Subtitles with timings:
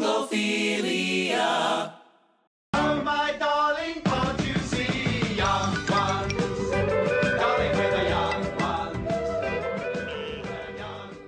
[0.00, 1.92] Anglophilia.
[2.72, 5.34] Oh, my darling, can't you see?
[5.34, 6.70] Young ones,
[7.36, 9.10] darling, we're the young ones.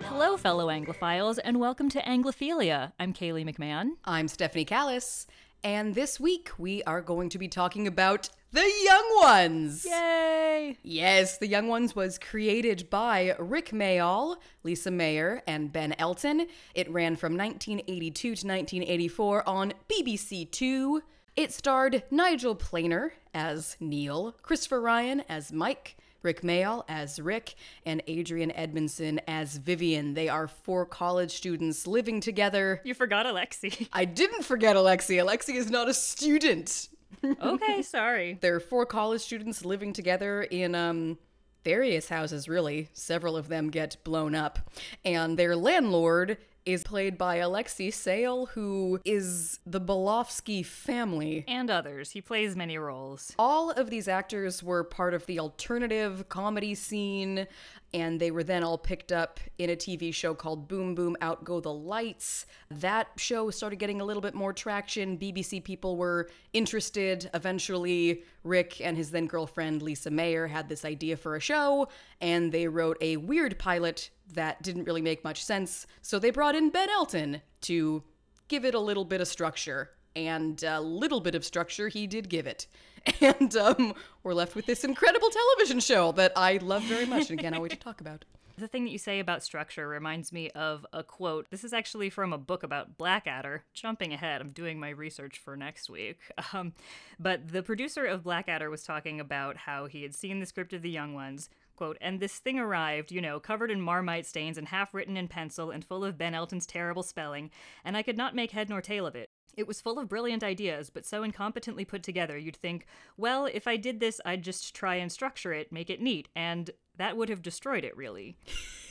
[0.05, 2.93] Hello, fellow Anglophiles, and welcome to Anglophilia.
[2.99, 3.91] I'm Kaylee McMahon.
[4.07, 5.27] I'm Stephanie Callis,
[5.63, 9.87] and this week we are going to be talking about The Young Ones.
[9.89, 10.77] Yay!
[10.83, 16.47] Yes, The Young Ones was created by Rik Mayall, Lisa Mayer, and Ben Elton.
[16.75, 21.01] It ran from 1982 to 1984 on BBC Two.
[21.35, 27.55] It starred Nigel Planer as Neil, Christopher Ryan as Mike, Rik Mayall as Rick,
[27.87, 30.15] and Adrian Edmondson as Vyvyan.
[30.15, 32.83] They are four college students living together.
[32.85, 33.89] You forgot Alexei.
[33.95, 35.17] I didn't forget Alexei.
[35.17, 36.91] Alexei is not a student.
[37.25, 38.39] Okay, sorry.
[38.41, 41.19] There are four college students living together in um
[41.65, 42.89] various houses really.
[42.93, 44.59] Several of them get blown up.
[45.05, 51.45] And their landlord is played by Alexei Sayle, who is the Balowski family.
[51.49, 52.11] And others.
[52.11, 53.35] He plays many roles.
[53.39, 57.47] All of these actors were part of the alternative comedy scene,
[57.95, 61.45] and they were then all picked up in a TV show called Boom Boom Out
[61.45, 62.47] Go the Lights.
[62.71, 65.19] That show started getting a little bit more traction.
[65.19, 67.29] BBC people were interested.
[67.35, 71.89] Eventually, Rick and his then girlfriend Lisa Mayer had this idea for a show,
[72.21, 75.87] and they wrote a weird pilot that didn't really make much sense.
[76.01, 78.03] So they brought in Ben Elton to
[78.49, 79.91] give it a little bit of structure.
[80.15, 82.67] And a little bit of structure he did give it.
[83.21, 87.39] And um, we're left with this incredible television show that I love very much and
[87.41, 88.25] again, I wait to talk about.
[88.59, 91.51] The thing that you say about structure reminds me of a quote.
[91.51, 93.65] This is actually from a book about Blackadder.
[93.73, 96.19] Jumping ahead, I'm doing my research for next week.
[96.53, 96.75] Um,
[97.19, 100.83] but the producer of Blackadder was talking about how he had seen the script of
[100.83, 104.69] The Young Ones, quote, and this thing arrived, you know, covered in marmite stains and
[104.69, 107.51] half written in pencil and full of Ben Elton's terrible spelling,
[107.85, 109.31] and I could not make head nor tail of it.
[109.55, 113.67] It was full of brilliant ideas, but so incompetently put together, you'd think, well, if
[113.67, 117.29] I did this, I'd just try and structure it, make it neat, and that would
[117.29, 118.37] have destroyed it, really.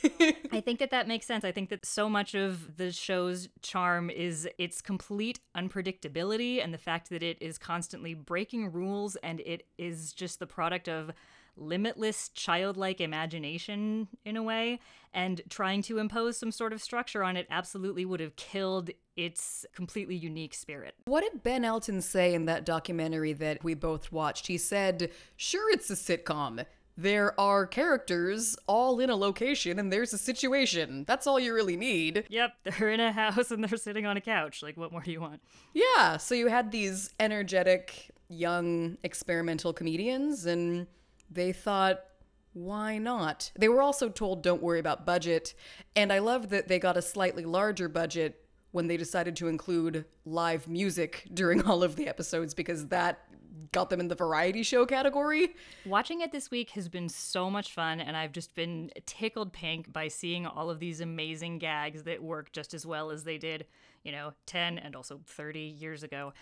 [0.52, 1.44] I think that that makes sense.
[1.44, 6.78] I think that so much of the show's charm is its complete unpredictability and the
[6.78, 11.12] fact that it is constantly breaking rules and it is just the product of
[11.56, 14.80] limitless childlike imagination in a way
[15.14, 19.66] and trying to impose some sort of structure on it absolutely would have killed its
[19.74, 20.94] completely unique spirit.
[21.04, 24.46] What did Ben Elton say in that documentary that we both watched?
[24.46, 26.64] He said, Sure, it's a sitcom.
[26.96, 31.04] There are characters all in a location and there's a situation.
[31.06, 32.24] That's all you really need.
[32.28, 34.62] Yep, they're in a house and they're sitting on a couch.
[34.62, 35.40] Like, what more do you want?
[35.72, 40.86] Yeah, so you had these energetic, young, experimental comedians, and
[41.34, 42.00] they thought,
[42.52, 43.50] why not?
[43.56, 45.54] They were also told, don't worry about budget.
[45.96, 50.04] And I love that they got a slightly larger budget when they decided to include
[50.24, 53.20] live music during all of the episodes because that
[53.70, 55.54] got them in the variety show category.
[55.86, 59.92] Watching it this week has been so much fun, and I've just been tickled pink
[59.92, 63.66] by seeing all of these amazing gags that work just as well as they did,
[64.04, 66.32] you know, 10 and also 30 years ago.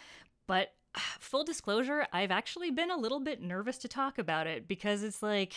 [0.47, 0.73] But
[1.19, 5.23] full disclosure, I've actually been a little bit nervous to talk about it because it's
[5.23, 5.55] like,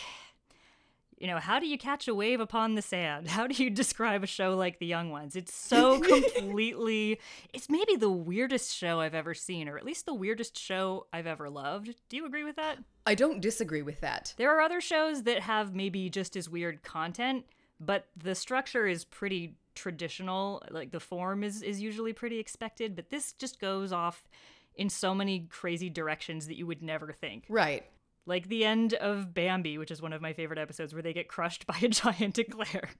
[1.18, 3.28] you know, how do you catch a wave upon the sand?
[3.34, 5.36] How do you describe a show like The Young Ones?
[5.36, 6.00] It's so
[6.32, 7.20] completely,
[7.52, 11.26] it's maybe the weirdest show I've ever seen, or at least the weirdest show I've
[11.26, 11.94] ever loved.
[12.08, 12.78] Do you agree with that?
[13.06, 14.34] I don't disagree with that.
[14.36, 17.44] There are other shows that have maybe just as weird content,
[17.80, 20.62] but the structure is pretty traditional.
[20.70, 24.28] Like the form is, is usually pretty expected, but this just goes off
[24.76, 27.44] in so many crazy directions that you would never think.
[27.48, 27.84] Right.
[28.26, 31.28] Like the end of Bambi, which is one of my favorite episodes where they get
[31.28, 32.90] crushed by a giant eclair.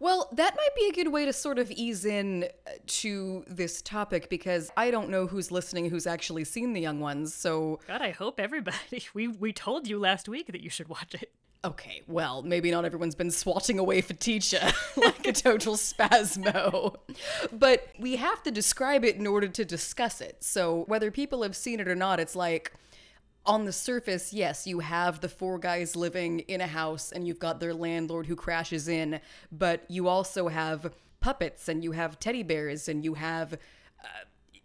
[0.00, 3.80] Well, that might be a good way to sort of ease in uh, to this
[3.80, 7.32] topic because I don't know who's listening who's actually seen the young ones.
[7.32, 8.76] So, God, I hope everybody.
[9.14, 11.32] We we told you last week that you should watch it.
[11.64, 16.96] Okay, well, maybe not everyone's been swatting away Faticha like a total spasmo.
[17.52, 20.44] But we have to describe it in order to discuss it.
[20.44, 22.72] So, whether people have seen it or not, it's like
[23.46, 27.38] on the surface, yes, you have the four guys living in a house and you've
[27.38, 29.20] got their landlord who crashes in,
[29.52, 34.06] but you also have puppets and you have teddy bears and you have uh,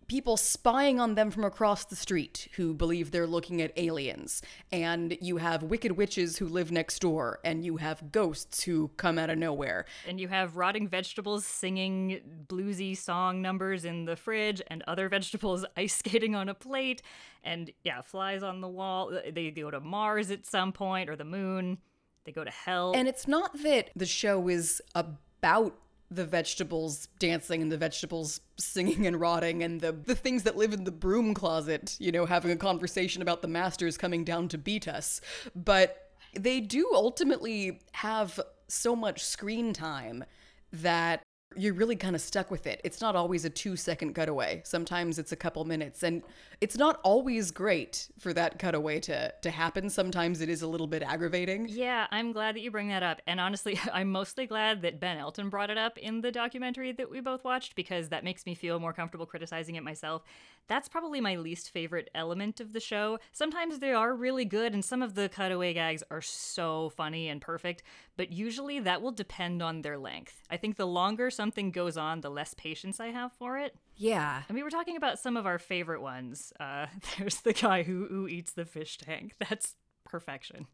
[0.10, 4.42] people spying on them from across the street who believe they're looking at aliens.
[4.72, 9.18] And you have wicked witches who live next door and you have ghosts who come
[9.18, 9.86] out of nowhere.
[10.08, 15.66] And you have rotting vegetables singing bluesy song numbers in the fridge, and other vegetables
[15.78, 17.02] ice skating on a plate,
[17.44, 19.12] and yeah, flies on the wall.
[19.32, 21.78] They go to Mars at some point, or the moon.
[22.26, 22.94] They go to hell.
[22.96, 25.76] And it's not that the show is about
[26.12, 30.74] the vegetables dancing and the vegetables singing and rotting and the the things that live
[30.74, 34.58] in the broom closet, you know, having a conversation about the masters coming down to
[34.58, 35.22] beat us.
[35.56, 40.24] But they do ultimately have so much screen time
[40.72, 41.22] that
[41.56, 42.80] you're really kind of stuck with it.
[42.84, 44.62] It's not always a two second cutaway.
[44.66, 46.04] Sometimes it's a couple minutes.
[46.04, 46.22] And
[46.62, 49.90] it's not always great for that cutaway to, to happen.
[49.90, 51.68] Sometimes it is a little bit aggravating.
[51.68, 53.22] Yeah, I'm glad that you bring that up.
[53.26, 57.10] And honestly, I'm mostly glad that Ben Elton brought it up in the documentary that
[57.10, 60.22] we both watched because that makes me feel more comfortable criticizing it myself.
[60.70, 63.18] That's probably my least favorite element of the show.
[63.32, 67.42] Sometimes they are really good, and some of the cutaway gags are so funny and
[67.42, 67.82] perfect,
[68.16, 70.44] but usually that will depend on their length.
[70.50, 73.76] I think the longer something goes on, the less patience I have for it.
[73.96, 74.44] Yeah.
[74.48, 76.54] And we were talking about some of our favorite ones.
[76.60, 76.86] Uh,
[77.18, 79.34] there's the guy who, who eats the fish tank.
[79.40, 79.76] That's
[80.06, 80.68] perfection.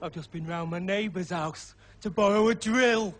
[0.00, 3.14] I've just been round my neighbour's house to borrow a drill,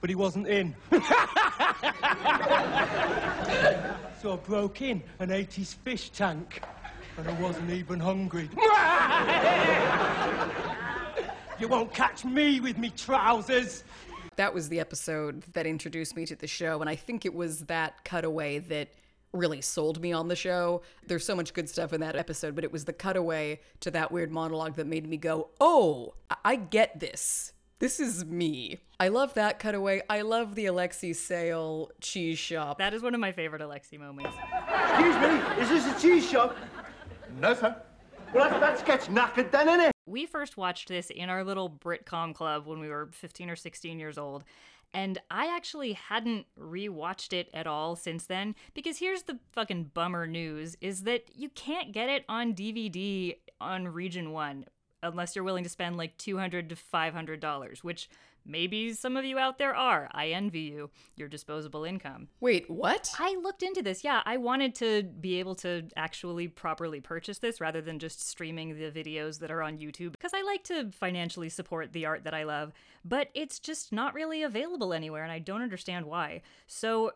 [0.00, 0.76] but he wasn't in.
[4.22, 6.62] so I broke in and ate his fish tank,
[7.18, 8.48] and I wasn't even hungry.
[11.58, 13.84] you won't catch me with me trousers.
[14.36, 17.60] That was the episode that introduced me to the show, and I think it was
[17.66, 18.88] that cutaway that
[19.32, 20.82] really sold me on the show.
[21.06, 24.12] There's so much good stuff in that episode, but it was the cutaway to that
[24.12, 27.52] weird monologue that made me go, "Oh, I- I get this.
[27.78, 30.02] This is me." I love that cutaway.
[30.08, 32.78] I love the Alexei Sayle cheese shop.
[32.78, 34.34] That is one of my favorite Alexei moments.
[34.68, 36.56] Excuse me, is this a cheese shop?
[37.38, 37.76] No, sir.
[38.32, 39.90] Well, that, that gets knackered then, innit?
[40.06, 43.98] We first watched this in our little Britcom club when we were 15 or 16
[43.98, 44.44] years old.
[44.94, 50.26] And I actually hadn't rewatched it at all since then because here's the fucking bummer
[50.26, 54.64] news is that you can't get it on DVD on Region 1
[55.06, 58.08] unless you're willing to spend like 200 to 500 dollars, which
[58.48, 60.08] maybe some of you out there are.
[60.12, 62.28] I envy you, your disposable income.
[62.40, 63.12] Wait, what?
[63.18, 64.04] I looked into this.
[64.04, 68.78] Yeah, I wanted to be able to actually properly purchase this rather than just streaming
[68.78, 72.34] the videos that are on YouTube because I like to financially support the art that
[72.34, 72.72] I love,
[73.04, 76.42] but it's just not really available anywhere and I don't understand why.
[76.66, 77.12] So,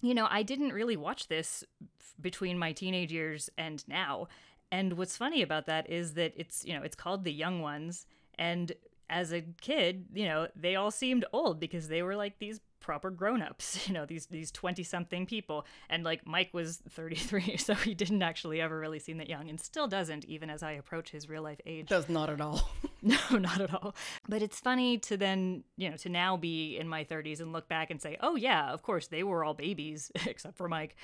[0.00, 1.64] you know, I didn't really watch this
[2.00, 4.28] f- between my teenage years and now.
[4.72, 8.06] And what's funny about that is that it's, you know, it's called The Young Ones.
[8.36, 8.72] And
[9.10, 13.10] as a kid, you know, they all seemed old because they were like these proper
[13.10, 15.66] grown-ups, you know, these these 20-something people.
[15.88, 19.60] And like Mike was 33, so he didn't actually ever really seem that young and
[19.60, 21.88] still doesn't even as I approach his real life age.
[21.88, 22.70] Does not at all.
[23.04, 23.96] No, not at all.
[24.28, 27.68] But it's funny to then, you know, to now be in my 30s and look
[27.68, 30.94] back and say, oh, yeah, of course, they were all babies, except for Mike.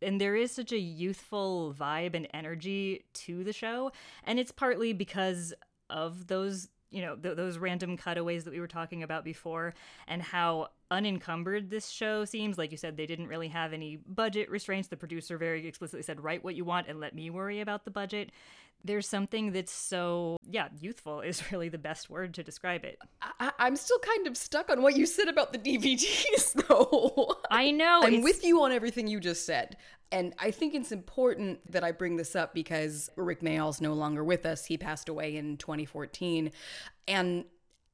[0.00, 3.90] And there is such a youthful vibe and energy to the show.
[4.22, 5.52] And it's partly because
[5.90, 9.74] of those you know th- those random cutaways that we were talking about before
[10.06, 14.50] and how unencumbered this show seems like you said they didn't really have any budget
[14.50, 17.84] restraints the producer very explicitly said write what you want and let me worry about
[17.84, 18.30] the budget
[18.84, 22.98] there's something that's so yeah youthful is really the best word to describe it
[23.40, 27.34] I- I'm still kind of stuck on what you said about the DVDs, though.
[27.50, 29.76] i know I'm it's- with you on everything you just said.
[30.10, 34.24] And I think it's important that I bring this up because Rik Mayall's no longer
[34.24, 34.64] with us.
[34.64, 36.50] He passed away in 2014.
[37.06, 37.44] And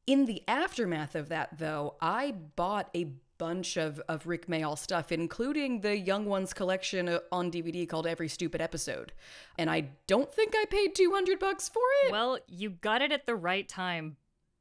[0.06, 3.08] in the aftermath of that, though, I bought a
[3.38, 8.06] bunch of, of Rik Mayall stuff, including the Young Ones collection uh, on DVD called
[8.06, 9.12] Every Stupid Episode.
[9.58, 12.12] And I don't think I paid 200 bucks for it.
[12.12, 14.16] well you got it at the right time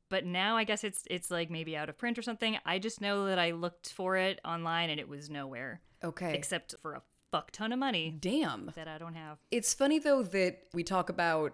[0.09, 3.01] but now i guess it's it's like maybe out of print or something i just
[3.01, 6.33] know that i looked for it online and it was nowhere okay.
[6.33, 7.01] except for a
[7.31, 8.71] fuck ton of money Damn.
[8.75, 11.53] that i don't have It's funny though that we talk about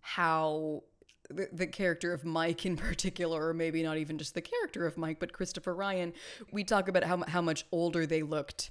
[0.00, 0.84] how
[1.28, 4.96] the, the character of Mike in particular, or maybe not even just the character of
[4.96, 6.12] Mike, but Christopher Ryan,
[6.52, 8.70] we talk about how, how much older they looked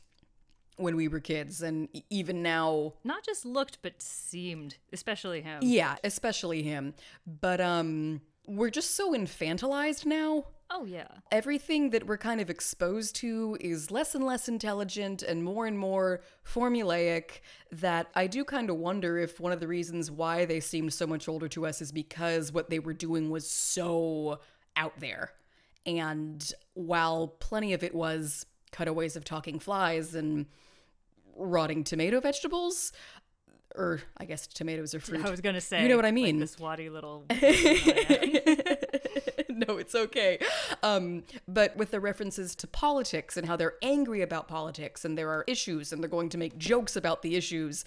[0.78, 1.62] when we were kids.
[1.62, 6.94] And even now, not just looked but seemed especially him yeah, especially him.
[7.26, 10.46] But um, we're just so infantilized now.
[10.69, 15.43] Oh yeah Everything that we're kind of exposed to is less and less intelligent and
[15.43, 17.41] more and more formulaic.
[17.71, 21.07] That I do kind of wonder if one of the reasons why they seemed so
[21.07, 24.39] much older to us is because what they were doing was so
[24.75, 25.31] out there.
[25.86, 30.45] And while plenty of it was cutaways of talking flies and
[31.36, 32.91] rotting tomato vegetables,
[33.75, 35.24] or I guess tomatoes are fruit.
[35.25, 36.39] i was gonna say You know what I mean?
[36.39, 37.25] like the swatty little
[39.68, 40.40] no, it's okay.
[40.84, 45.30] Um, but with the references to politics and how they're angry about politics and there
[45.30, 47.84] are issues and they're going to make jokes about the issues,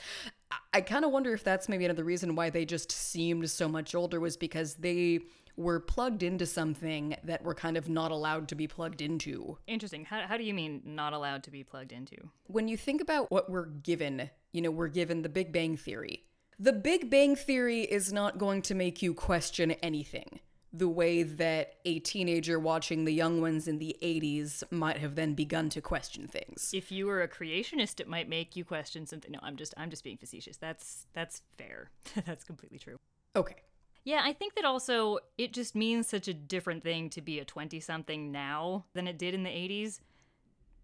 [0.50, 3.68] I, I kind of wonder if that's maybe another reason why they just seemed so
[3.68, 5.20] much older was because they
[5.56, 9.58] were plugged into something that were kind of not allowed to be plugged into.
[9.66, 10.04] Interesting.
[10.04, 12.16] How, how do you mean not allowed to be plugged into?
[12.46, 16.24] When you think about what we're given, you know, we're given the Big Bang Theory.
[16.58, 20.40] The Big Bang Theory is not going to make you question anything
[20.72, 25.34] the way that a teenager watching the young ones in the 80s might have then
[25.34, 26.70] begun to question things.
[26.72, 29.32] If you were a creationist, it might make you question something.
[29.32, 30.56] No, I'm just I'm just being facetious.
[30.56, 31.90] That's that's fair.
[32.26, 32.96] that's completely true.
[33.34, 33.56] Okay.
[34.04, 37.44] Yeah, I think that also it just means such a different thing to be a
[37.44, 40.00] 20 something now than it did in the 80s.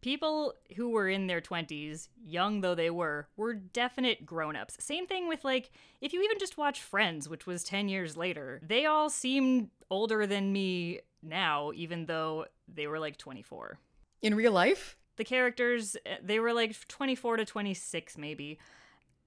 [0.06, 4.76] People who were in their 20s, young though they were, were definite grown ups.
[4.78, 8.60] Same thing with, like, if you even just watch Friends, which was 10 years later,
[8.64, 13.80] they all seemed older than me now, even though they were like 24.
[14.22, 14.96] In real life?
[15.16, 18.60] The characters, eh, they were like 24 to 26, maybe.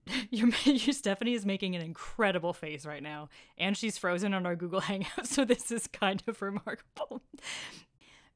[0.29, 4.55] Your, your Stephanie is making an incredible face right now, and she's frozen on our
[4.55, 7.21] Google Hangout, so this is kind of remarkable.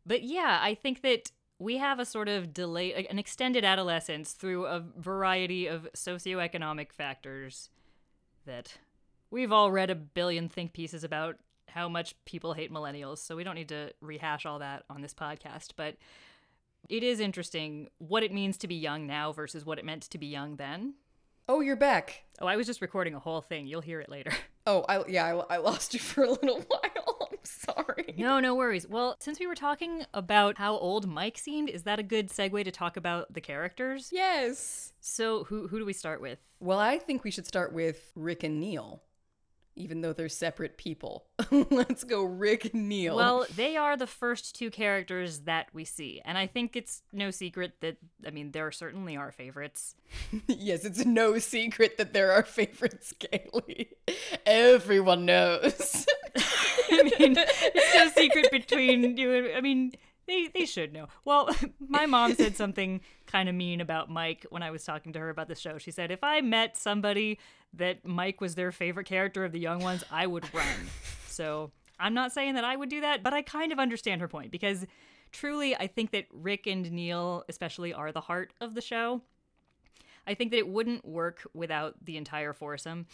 [0.06, 1.32] But yeah, I think that
[1.64, 7.70] we have a sort of delay, an extended adolescence through a variety of socioeconomic factors
[8.46, 8.78] that
[9.32, 11.38] we've all read a billion think pieces about
[11.70, 15.14] how much people hate millennials, so we don't need to rehash all that on this
[15.14, 15.70] podcast.
[15.78, 15.96] But
[16.90, 20.18] it is interesting what it means to be young now versus what it meant to
[20.18, 20.96] be young then.
[21.48, 22.24] Oh, you're back.
[22.40, 23.68] Oh, I was just recording a whole thing.
[23.68, 24.32] You'll hear it later.
[24.66, 27.03] Oh, I yeah, I, I lost you for a little while.
[27.48, 28.16] Sorry.
[28.18, 28.88] No, no worries.
[28.88, 32.64] Well, since we were talking about how old Mike seemed, is that a good segue
[32.64, 34.10] to talk about the characters?
[34.12, 34.94] Yes.
[35.02, 36.40] So, who who do we start with?
[36.60, 39.02] Well, I think we should start with Rick and Neil,
[39.76, 41.26] even though they're separate people.
[41.52, 43.18] Let's go, Rick and Neil.
[43.18, 47.32] Well, they are the first two characters that we see, and I think it's no
[47.32, 49.96] secret that I mean they're certainly our favorites.
[50.48, 53.90] yes, it's no secret that they're our favorites, Kaylee.
[54.46, 56.06] Everyone knows.
[57.00, 59.94] I mean, it's no secret between you and I mean,
[60.28, 61.08] they they should know.
[61.26, 65.20] Well, my mom said something kind of mean about Mike when I was talking to
[65.20, 65.78] her about the show.
[65.78, 67.40] She said if I met somebody
[67.74, 70.90] that Mike was their favorite character of the young ones, I would run.
[71.28, 74.28] So, I'm not saying that I would do that, but I kind of understand her
[74.28, 74.86] point because
[75.32, 79.22] truly I think that Rick and Neil especially are the heart of the show.
[80.26, 83.08] I think that it wouldn't work without the entire foursome.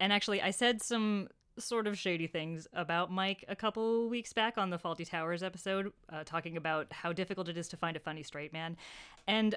[0.00, 1.28] And actually, I said some
[1.58, 5.92] sort of shady things about Mike a couple weeks back on the Fawlty Towers episode,
[6.10, 8.76] uh, talking about how difficult it is to find a funny straight man.
[9.26, 9.54] And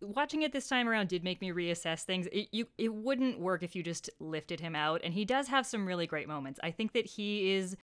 [0.00, 2.26] watching it this time around did make me reassess things.
[2.32, 5.00] It, you, it wouldn't work if you just lifted him out.
[5.04, 6.60] And he does have some really great moments.
[6.62, 7.76] I think that he is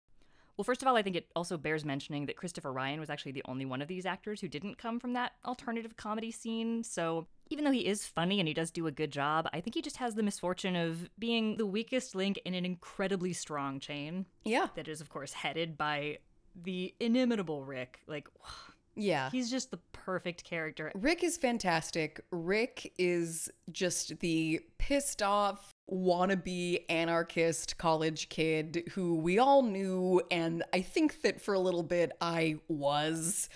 [0.57, 3.33] well, first of all, I think it also bears mentioning that Christopher Ryan was actually
[3.33, 6.83] the only one of these actors who didn't come from that alternative comedy scene.
[6.83, 9.75] So even though he is funny and he does do a good job, I think
[9.75, 14.26] he just has the misfortune of being the weakest link in an incredibly strong chain.
[14.45, 14.69] Yeah.
[14.75, 16.19] That is, of course, headed by
[16.55, 18.00] the inimitable Rick.
[18.07, 18.29] Like,
[18.95, 19.31] Yeah.
[19.31, 20.91] he's just the perfect character.
[20.95, 22.21] Rick is fantastic.
[22.31, 30.62] Rick is just the pissed off, wannabe anarchist college kid who we all knew, and
[30.73, 33.49] I think that for a little bit I was.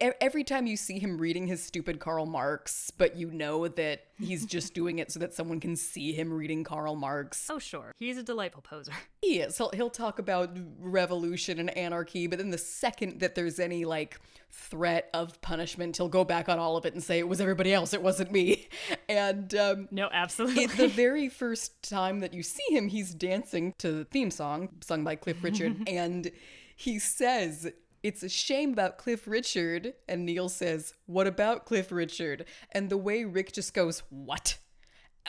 [0.00, 4.46] Every time you see him reading his stupid Karl Marx, but you know that he's
[4.54, 7.48] just doing it so that someone can see him reading Karl Marx.
[7.50, 7.92] Oh, sure.
[7.98, 8.92] He's a delightful poser.
[9.20, 9.58] He is.
[9.58, 14.20] He'll, he'll talk about revolution and anarchy, but then the second that there's any like
[14.48, 17.74] threat of punishment, he'll go back on all of it and say it was everybody
[17.74, 18.68] else, it wasn't me.
[19.08, 20.64] And um, No, absolutely.
[20.64, 24.68] it, the very first time that you see him, he's dancing to the theme song
[24.80, 26.30] sung by Cliff Richard, and
[26.76, 27.70] he says.
[28.00, 29.92] It's a shame about Cliff Richard.
[30.08, 32.44] And Neil says, What about Cliff Richard?
[32.70, 34.56] And the way Rick just goes, What?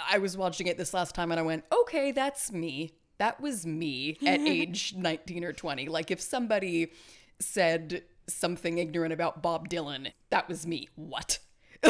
[0.07, 2.93] I was watching it this last time and I went, okay, that's me.
[3.17, 5.87] That was me at age 19 or 20.
[5.87, 6.91] Like if somebody
[7.39, 10.87] said something ignorant about Bob Dylan, that was me.
[10.95, 11.39] What?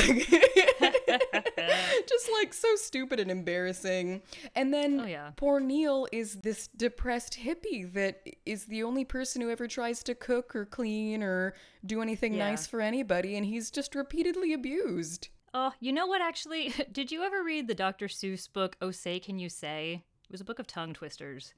[2.08, 4.22] Just like so stupid and embarrassing.
[4.56, 5.32] And then Oh, yeah.
[5.36, 10.16] poor Neil is this depressed hippie that is the only person who ever tries to
[10.16, 11.54] cook or clean or
[11.86, 12.50] do anything Yeah.
[12.50, 15.30] nice for anybody, and he's just repeatedly abused.
[15.54, 16.74] Oh, you know what, actually?
[16.92, 18.08] Did you ever read the Dr.
[18.08, 20.04] Seuss book, Oh Say Can You Say?
[20.26, 21.54] It was a book of tongue twisters.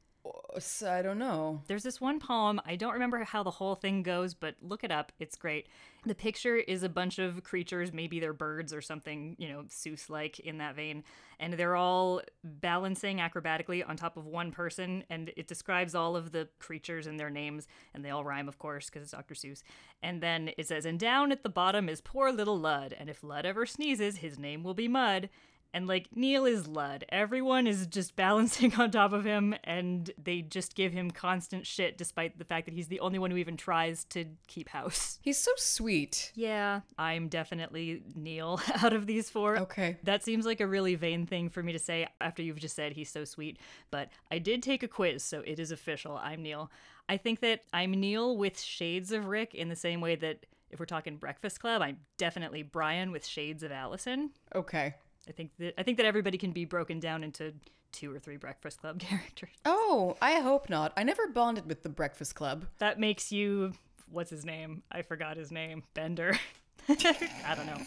[0.60, 1.62] So I don't know.
[1.68, 2.62] There's this one poem.
[2.66, 5.12] I don't remember how the whole thing goes, but look it up.
[5.20, 5.68] It's great.
[6.06, 10.10] The picture is a bunch of creatures, maybe they're birds or something, you know, Seuss
[10.10, 11.04] like in that vein.
[11.40, 15.04] And they're all balancing acrobatically on top of one person.
[15.10, 17.68] And it describes all of the creatures and their names.
[17.94, 19.36] And they all rhyme, of course, because it's Dr.
[19.36, 19.63] Seuss.
[20.04, 22.96] And then it says, And down at the bottom is poor little Lud.
[23.00, 25.30] And if Lud ever sneezes, his name will be Mud.
[25.74, 27.06] And like Neil is Lud.
[27.10, 31.98] Everyone is just balancing on top of him and they just give him constant shit
[31.98, 35.20] despite the fact that he's the only one who even tries to keep house.
[35.24, 36.32] He's so sweet.
[36.36, 39.58] Yeah, I'm definitely Neil out of these four.
[39.58, 39.98] Okay.
[40.04, 42.94] That seems like a really vain thing for me to say after you've just said
[42.94, 43.60] he's so sweet,
[43.92, 46.18] but I did take a quiz, so it is official.
[46.18, 46.72] I'm Neil.
[47.08, 50.80] I think that I'm Neil with shades of Rick in the same way that if
[50.80, 54.32] we're talking Breakfast Club, I'm definitely Brian with shades of Allison.
[54.56, 54.96] Okay.
[55.28, 57.54] I think that I think that everybody can be broken down into
[57.92, 59.50] two or three Breakfast Club characters.
[59.66, 60.94] Oh, I hope not.
[60.98, 62.66] I never bonded with the Breakfast Club.
[62.80, 63.74] That makes you
[64.10, 64.84] what's his name?
[64.92, 65.84] I forgot his name.
[65.94, 66.38] Bender.
[66.90, 67.82] I don't know.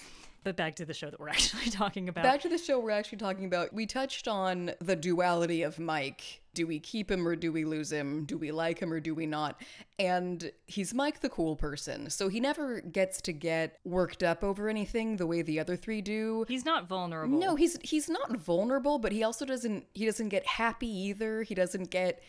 [0.45, 2.23] But back to the show that we're actually talking about.
[2.23, 3.73] Back to the show we're actually talking about.
[3.73, 6.43] We touched on the duality of Mike.
[6.53, 8.27] Do we keep him or do we lose him?
[8.27, 9.61] Do we like him or do we not?
[9.99, 12.11] And he's Mike the cool person.
[12.11, 16.01] So he never gets to get worked up over anything the way the other three
[16.01, 16.45] do.
[16.47, 17.37] He's not vulnerable.
[17.37, 21.43] No, he's he's not vulnerable, but he also doesn't he doesn't get happy either.
[21.43, 22.23] He doesn't get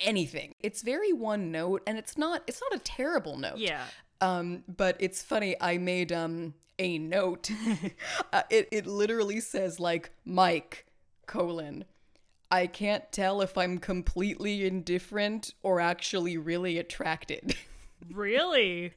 [0.00, 0.54] anything.
[0.60, 3.58] It's very one note and it's not it's not a terrible note.
[3.58, 3.84] Yeah.
[4.20, 5.56] Um, but it's funny.
[5.60, 7.50] I made um a note.
[8.32, 10.86] uh, it it literally says like Mike
[11.26, 11.84] colon.
[12.50, 17.54] I can't tell if I'm completely indifferent or actually really attracted.
[18.12, 18.92] Really?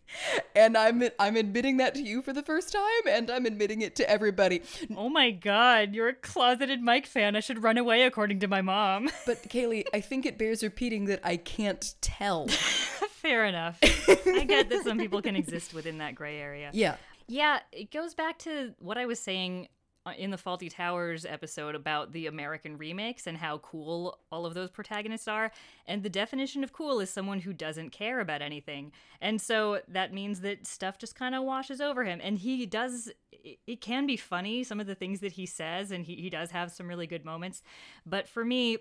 [0.56, 3.96] and I'm I'm admitting that to you for the first time, and I'm admitting it
[3.96, 4.62] to everybody.
[4.96, 7.36] Oh my god, you're a closeted Mike fan.
[7.36, 9.10] I should run away, according to my mom.
[9.26, 12.48] But Kaylee, I think it bears repeating that I can't tell.
[12.48, 13.80] Fair enough.
[13.82, 16.70] I get that some people can exist within that gray area.
[16.74, 16.96] Yeah.
[17.32, 19.70] Yeah, it goes back to what I was saying
[20.06, 24.54] uh, in the Fawlty Towers episode about the American remakes and how cool all of
[24.54, 25.50] those protagonists are.
[25.86, 28.92] And the definition of cool is someone who doesn't care about anything.
[29.22, 32.20] And so that means that stuff just kind of washes over him.
[32.22, 36.04] And he does, it- can be funny, some of the things that he says, and
[36.04, 37.64] he, he does have some really good moments.
[38.06, 38.80] But for me,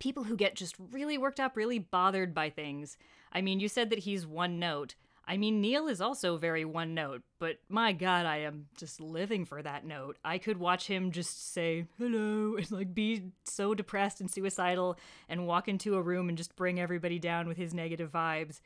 [0.00, 2.98] people who get just really worked up, really bothered by things.
[3.32, 4.96] I mean, you said that he's one note.
[5.26, 9.44] I mean, Neil is also very one note, but my god, I am just living
[9.44, 10.16] for that note.
[10.24, 14.98] I could watch him just say hello and like be so depressed and suicidal
[15.28, 18.60] and walk into a room and just bring everybody down with his negative vibes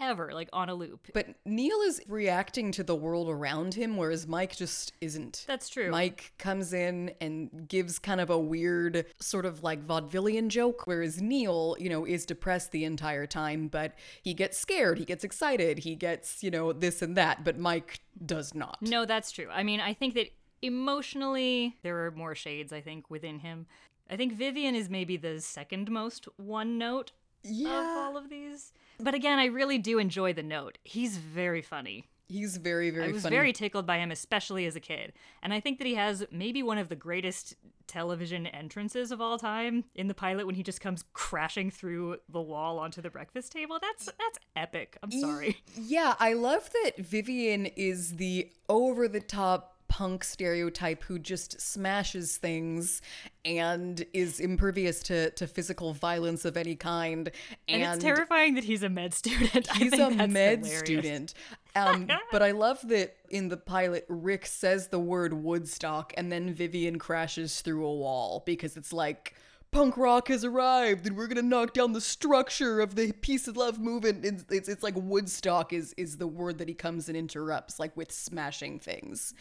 [0.00, 1.08] forever, like on a loop.
[1.12, 5.44] But Neil is reacting to the world around him, whereas Mike just isn't.
[5.46, 5.90] That's true.
[5.90, 11.20] Mike comes in and gives kind of a weird, sort of like vaudevillian joke, whereas
[11.20, 15.80] Neil, you know, is depressed the entire time, but he gets scared, he gets excited,
[15.80, 18.78] he gets, you know, this and that, but Mike does not.
[18.80, 19.48] No, that's true.
[19.52, 20.30] I mean, I think that
[20.62, 23.66] emotionally, there are more shades, I think, within him.
[24.10, 27.12] I think Vyvyan is maybe the second most one note
[27.44, 28.72] of all of these.
[29.02, 30.78] But again, I really do enjoy the note.
[30.84, 32.06] He's very funny.
[32.28, 33.34] He's very, very I was funny.
[33.34, 35.12] very tickled by him, especially as a kid.
[35.42, 37.56] And I think that he has maybe one of the greatest
[37.88, 42.40] television entrances of all time in the pilot when he just comes crashing through the
[42.40, 43.80] wall onto the breakfast table.
[43.82, 44.96] That's that's epic.
[45.02, 45.58] I'm sorry.
[45.76, 49.69] Yeah, I love that Vivian is the over the top
[50.00, 53.02] punk stereotype who just smashes things
[53.44, 57.30] and is impervious to, to physical violence of any kind.
[57.68, 59.70] And, And, it's terrifying that he's a med student.
[59.76, 60.78] He's a med hilarious.
[60.78, 61.34] student.
[61.76, 66.54] Um, but I love that in the pilot, Rick says the word Woodstock and then
[66.54, 69.34] Vyvyan crashes through a wall because it's like,
[69.72, 73.56] punk rock has arrived and we're gonna knock down the structure of the peace and
[73.56, 74.24] love movement.
[74.24, 77.96] It's, it's, it's like Woodstock is, is the word that he comes and interrupts, like
[77.96, 79.34] with smashing things.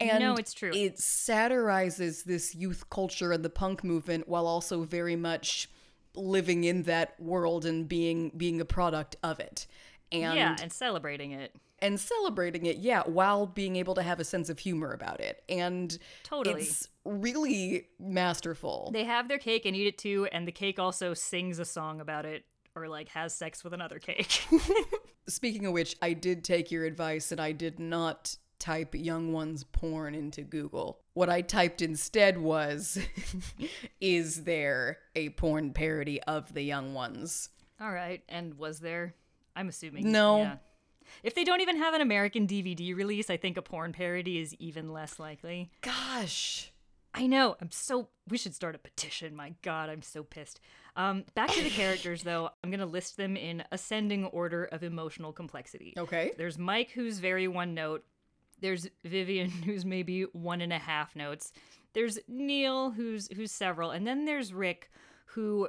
[0.00, 0.70] And No, it's true.
[0.72, 5.68] It satirizes this youth culture and the punk movement while also very much
[6.14, 9.66] living in that world and being being a product of it.
[10.12, 11.54] And yeah, and celebrating it.
[11.84, 15.42] And celebrating it, yeah, while being able to have a sense of humor about it.
[15.50, 16.62] And Totally.
[16.62, 18.88] it's really masterful.
[18.90, 22.00] They have their cake and eat it too, and the cake also sings a song
[22.00, 24.46] about it or like has sex with another cake.
[25.28, 29.64] Speaking of which, I did take your advice and I did not type young ones
[29.64, 31.00] porn into Google.
[31.12, 32.98] What I typed instead was
[34.00, 37.50] is there a porn parody of the young ones?
[37.78, 39.14] All right, and was there?
[39.54, 40.10] I'm assuming.
[40.10, 40.38] No.
[40.38, 40.56] yeah.
[41.22, 44.54] If they don't even have an American DVD release, I think a porn parody is
[44.54, 45.70] even less likely.
[45.80, 46.72] Gosh.
[47.14, 47.56] I know.
[47.60, 48.08] I'm so.
[48.28, 49.36] We should start a petition.
[49.36, 50.60] My God, I'm so pissed.
[50.96, 52.50] Um, back to the characters, though.
[52.62, 55.94] I'm gonna list them in ascending order of emotional complexity.
[55.96, 56.32] Okay.
[56.36, 58.04] There's Mike, who's very one note.
[58.60, 61.52] There's Vyvyan, who's maybe one and a half notes.
[61.92, 64.90] There's Neil, who's who's several, and then there's Rick,
[65.26, 65.68] who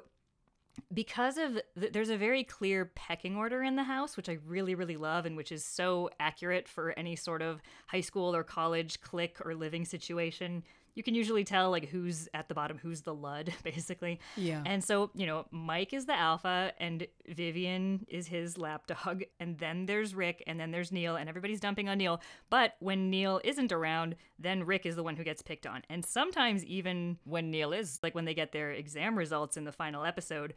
[0.93, 4.75] because of th- there's a very clear pecking order in the house which i really
[4.75, 9.01] really love and which is so accurate for any sort of high school or college
[9.01, 10.63] clique or living situation
[10.95, 14.19] you can usually tell like who's at the bottom, who's the lud, basically.
[14.35, 14.63] Yeah.
[14.65, 19.23] And so, you know, Mike is the alpha and Vyvyan is his lapdog.
[19.37, 22.21] And then there's Rick and then there's Neil and everybody's dumping on Neil.
[22.49, 25.83] But when Neil isn't around, then Rick is the one who gets picked on.
[25.89, 29.71] And sometimes even when Neil is, like when they get their exam results in the
[29.73, 30.53] final episode,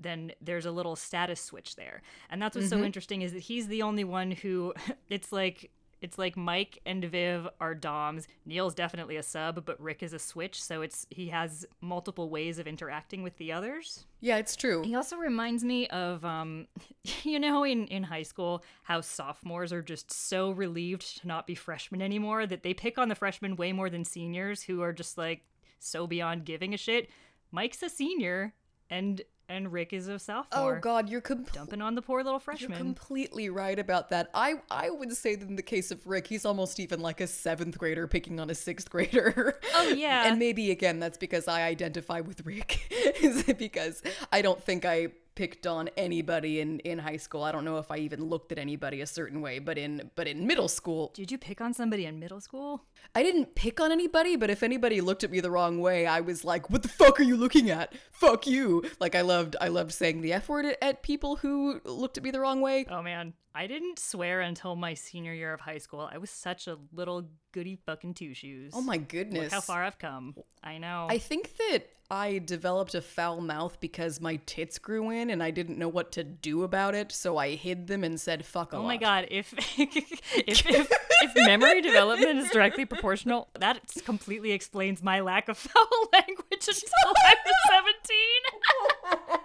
[0.00, 2.02] then there's a little status switch there.
[2.30, 2.86] And that's what's so mm-hmm.
[2.86, 4.74] interesting is that he's the only one who
[5.08, 5.70] it's like
[6.04, 8.28] it's like Mike and Viv are doms.
[8.44, 12.58] Neil's definitely a sub, but Rick is a switch, so it's he has multiple ways
[12.58, 14.04] of interacting with the others.
[14.20, 14.82] Yeah, it's true.
[14.82, 16.66] He also reminds me of um
[17.22, 21.54] you know in in high school how sophomores are just so relieved to not be
[21.54, 25.16] freshmen anymore that they pick on the freshmen way more than seniors who are just
[25.16, 25.42] like
[25.78, 27.08] so beyond giving a shit.
[27.50, 28.52] Mike's a senior
[28.90, 30.76] and and Rick is a sophomore.
[30.76, 30.80] Oh.
[30.80, 31.20] God, you're.
[31.52, 32.70] Dumping on the poor little freshman.
[32.70, 34.30] You're completely right about that.
[34.34, 37.26] I I would say that in the case of Rick, he's almost even like a
[37.26, 39.58] seventh grader picking on a sixth grader.
[39.74, 40.26] Oh, yeah.
[40.26, 42.80] and maybe again that's because I identify with Rick,
[43.58, 44.02] because
[44.32, 47.42] I don't think I picked on anybody in in high school.
[47.42, 50.26] I don't know if I even looked at anybody a certain way, but in but
[50.26, 52.84] in middle school, Did you pick on somebody in middle school?
[53.14, 56.20] I didn't pick on anybody, but if anybody looked at me the wrong way, I
[56.20, 57.94] was like, "What the fuck are you looking at?
[58.12, 61.80] Fuck you!" Like I loved, I loved saying the f word at, at people who
[61.84, 62.86] looked at me the wrong way.
[62.88, 66.08] Oh man, I didn't swear until my senior year of high school.
[66.12, 68.72] I was such a little goody fucking two shoes.
[68.74, 69.44] Oh my goodness!
[69.44, 70.34] Look how far I've come.
[70.62, 71.06] I know.
[71.08, 75.50] I think that I developed a foul mouth because my tits grew in and I
[75.50, 78.76] didn't know what to do about it, so I hid them and said "fuck a
[78.76, 84.52] Oh lot." my god, if if, if if memory development is directly proportional, that completely
[84.52, 87.54] explains my lack of foul language until I was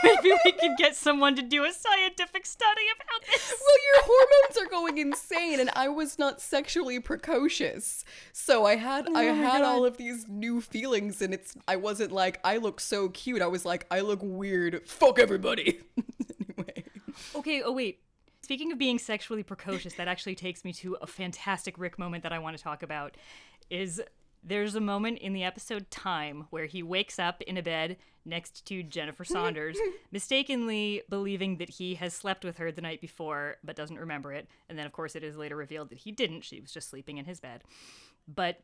[0.04, 3.50] Maybe we could get someone to do a scientific study about this.
[3.50, 9.08] Well, your hormones are going insane, and I was not sexually precocious, so I had
[9.08, 12.80] oh I had all of these new feelings, and it's I wasn't like I look
[12.80, 13.42] so cute.
[13.42, 14.88] I was like I look weird.
[14.88, 15.80] Fuck everybody.
[16.50, 16.84] anyway,
[17.36, 18.00] Okay, oh wait.
[18.42, 22.34] Speaking of being sexually precocious, that actually takes me to a fantastic Rick moment that
[22.34, 23.16] I want to talk about.
[23.70, 24.02] Is
[24.43, 28.65] there's a moment in the episode Time where he wakes up in a bed next
[28.67, 29.77] to Jennifer Saunders,
[30.12, 34.47] mistakenly believing that he has slept with her the night before, but doesn't remember it.
[34.69, 36.43] And then, of course, it is later revealed that he didn't.
[36.43, 37.63] She was just sleeping in his bed.
[38.27, 38.62] But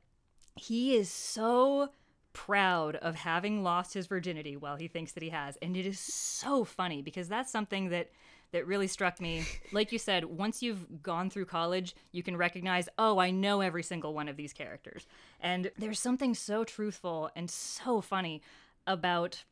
[0.55, 1.89] he is so
[2.33, 5.99] proud of having lost his virginity while he thinks that he has and it is
[5.99, 8.11] so funny because that's something that
[8.51, 12.89] that really struck me like you said once you've gone through college you can recognize
[12.97, 15.05] oh i know every single one of these characters
[15.39, 18.41] and there's something so truthful and so funny
[18.87, 19.43] about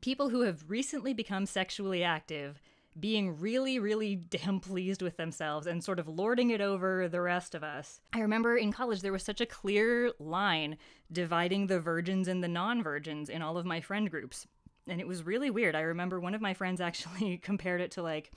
[0.00, 2.60] people who have recently become sexually active
[2.98, 7.54] being really, really damn pleased with themselves and sort of lording it over the rest
[7.54, 8.00] of us.
[8.12, 10.76] I remember in college there was such a clear line
[11.10, 14.46] dividing the virgins and the non virgins in all of my friend groups.
[14.88, 15.76] And it was really weird.
[15.76, 18.32] I remember one of my friends actually compared it to like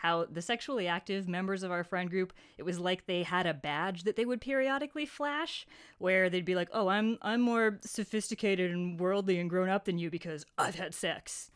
[0.00, 3.52] how the sexually active members of our friend group it was like they had a
[3.52, 5.66] badge that they would periodically flash
[5.98, 9.98] where they'd be like oh i'm i'm more sophisticated and worldly and grown up than
[9.98, 11.50] you because i've had sex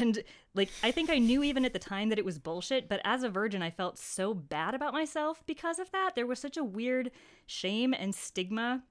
[0.00, 3.00] and like i think i knew even at the time that it was bullshit but
[3.04, 6.56] as a virgin i felt so bad about myself because of that there was such
[6.56, 7.12] a weird
[7.46, 8.82] shame and stigma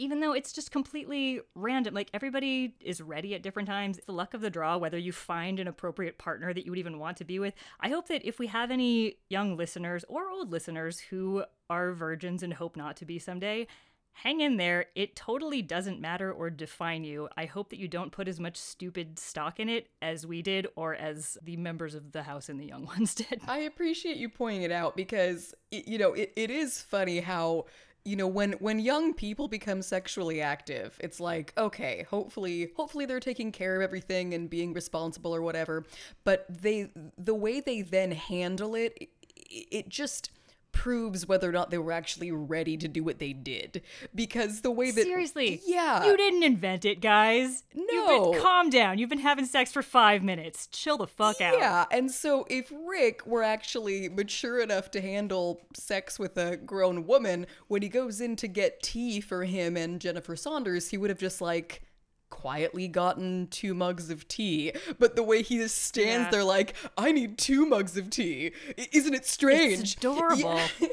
[0.00, 1.92] even though it's just completely random.
[1.92, 3.98] Like everybody is ready at different times.
[3.98, 6.78] It's the luck of the draw whether you find an appropriate partner that you would
[6.78, 7.52] even want to be with.
[7.80, 12.42] I hope that if we have any young listeners or old listeners who are virgins
[12.42, 13.66] and hope not to be someday,
[14.12, 14.86] hang in there.
[14.94, 17.28] It totally doesn't matter or define you.
[17.36, 20.66] I hope that you don't put as much stupid stock in it as we did
[20.76, 23.40] or as the members of the house and the young ones did.
[23.46, 27.66] I appreciate you pointing it out because y- you know it, it is funny how
[28.04, 33.20] you know when when young people become sexually active it's like okay hopefully hopefully they're
[33.20, 35.84] taking care of everything and being responsible or whatever.
[36.24, 39.10] But they the way they then handle it
[39.50, 40.30] it, just
[40.72, 43.82] proves whether or not they were actually ready to do what they did
[44.14, 45.60] because the way that Seriously.
[45.66, 47.64] yeah You didn't invent it, guys.
[47.74, 48.32] No.
[48.32, 48.98] been, calm down.
[48.98, 50.66] You've been having sex for five minutes.
[50.68, 51.58] Chill the fuck out.
[51.58, 57.06] Yeah, and so if Rick were actually mature enough to handle sex with a grown
[57.06, 61.10] woman, when he goes in to get tea for him and Jennifer Saunders, he would
[61.10, 61.82] have just like
[62.30, 64.72] quietly gotten two mugs of tea.
[64.98, 66.30] But the way he just stands Yeah.
[66.30, 68.52] there like, I need two mugs of tea.
[68.92, 69.80] Isn't it strange?
[69.80, 70.54] It's adorable.
[70.54, 70.68] Yeah.
[70.80, 70.90] and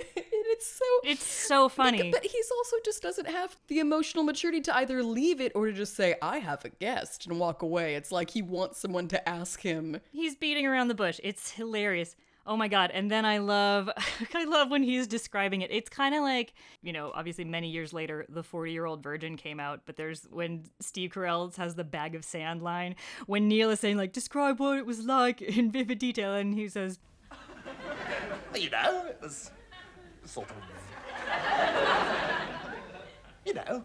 [0.50, 2.12] it's so It's so funny.
[2.12, 5.74] but he's also just doesn't have the emotional maturity to either leave it or to
[5.74, 7.96] just say, I have a guest and walk away.
[7.96, 11.20] It's like he wants someone to ask him He's beating around the bush.
[11.24, 12.16] It's hilarious.
[12.50, 12.92] Oh my god!
[12.94, 13.90] And then I love,
[14.34, 15.70] I love when he's describing it.
[15.70, 19.82] It's kind of like, you know, obviously many years later, the forty-year-old virgin came out.
[19.86, 22.96] But there's when Steve Carell has the bag of sand line.
[23.26, 26.70] When Neil is saying like, describe what it was like in vivid detail, and he
[26.70, 27.00] says,
[28.56, 29.52] You know, it was
[30.24, 30.56] sort of.
[33.46, 33.84] You know.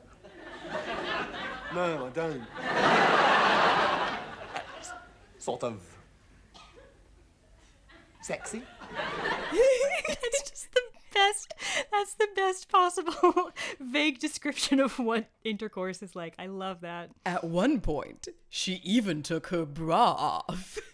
[1.74, 2.42] No, I don't.
[5.38, 5.91] Sort of.
[8.22, 8.62] Sexy.
[9.52, 10.80] it's just the
[11.12, 11.54] best.
[11.90, 16.34] That's the best possible vague description of what intercourse is like.
[16.38, 17.10] I love that.
[17.26, 20.78] At one point, she even took her bra off.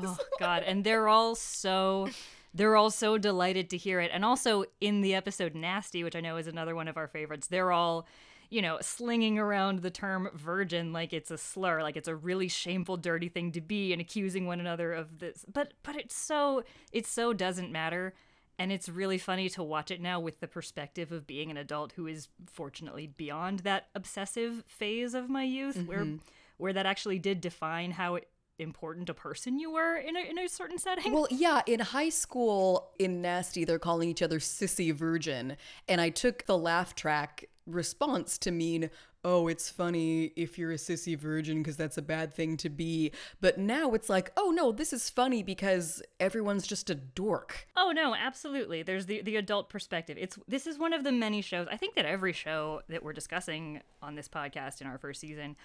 [0.00, 0.62] Oh God!
[0.62, 2.08] And they're all so.
[2.54, 4.12] They're all so delighted to hear it.
[4.14, 7.48] And also in the episode Nasty, which I know is another one of our favorites,
[7.48, 8.06] they're all,
[8.50, 12.48] you know, slinging around the term virgin like it's a slur, like it's a really
[12.48, 15.44] shameful, dirty thing to be, and accusing one another of this.
[15.52, 18.14] But but it's so it so doesn't matter.
[18.60, 21.92] And it's really funny to watch it now with the perspective of being an adult
[21.92, 26.16] who is fortunately beyond that obsessive phase of my youth where mm-hmm.
[26.56, 28.18] where that actually did define how
[28.58, 31.12] important a person you were in a, in a certain setting.
[31.12, 35.56] Well, yeah, in high school in Nasty, they're calling each other sissy virgin.
[35.86, 38.90] And I took the laugh track response to mean,
[39.24, 43.12] oh, it's funny if you're a sissy virgin because that's a bad thing to be.
[43.40, 47.66] But now it's like, oh no, this is funny because everyone's just a dork.
[47.76, 48.82] Oh no, absolutely.
[48.82, 50.16] There's the the adult perspective.
[50.18, 51.66] It's this is one of the many shows.
[51.70, 55.56] I think that every show that we're discussing on this podcast in our first season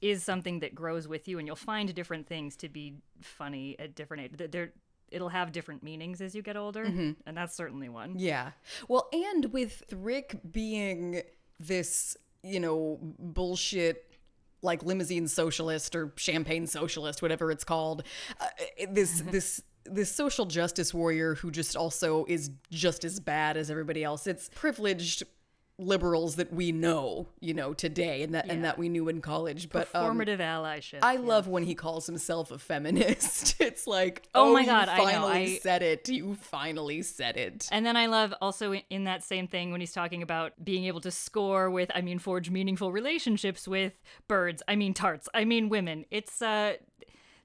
[0.00, 3.96] is something that grows with you and you'll find different things to be funny at
[3.96, 4.50] different age.
[4.50, 4.72] There
[5.10, 7.12] it'll have different meanings as you get older, mm-hmm.
[7.26, 8.14] and that's certainly one.
[8.18, 8.50] Yeah.
[8.88, 11.22] Well, and with Rick being
[11.60, 14.04] this, you know, bullshit
[14.62, 18.02] like limousine socialist or champagne socialist, whatever it's called,
[18.40, 18.46] uh,
[18.90, 24.04] this this this social justice warrior who just also is just as bad as everybody
[24.04, 24.26] else.
[24.26, 25.22] It's privileged
[25.78, 29.70] liberals that we know, you know, today and that and that we knew in college.
[29.70, 30.98] But um, Formative allyship.
[31.02, 33.54] I love when he calls himself a feminist.
[33.68, 36.08] It's like, Oh oh, my God, I know, finally I- said it.
[36.08, 37.68] You finally said it.
[37.70, 40.84] And then I love also in- in that same thing when he's talking about being
[40.86, 45.44] able to score with, I mean, forge meaningful relationships with birds, I mean, tarts, I
[45.44, 46.06] mean, women.
[46.10, 46.74] It's, uh,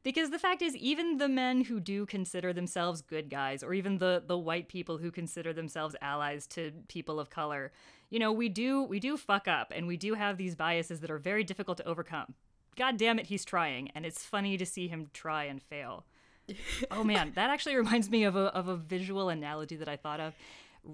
[0.04, 4.00] because the fact is, even the men who do consider themselves good guys, or even
[4.00, 7.72] the the white people who consider themselves allies to people of color,
[8.14, 11.10] you know, we do we do fuck up, and we do have these biases that
[11.10, 12.36] are very difficult to overcome.
[12.76, 16.06] God damn it, he's trying, and it's funny to see him try and fail.
[16.92, 20.20] oh man, that actually reminds me of a of a visual analogy that I thought
[20.20, 20.36] of.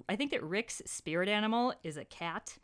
[0.08, 2.58] I think that Rick's spirit animal is a cat.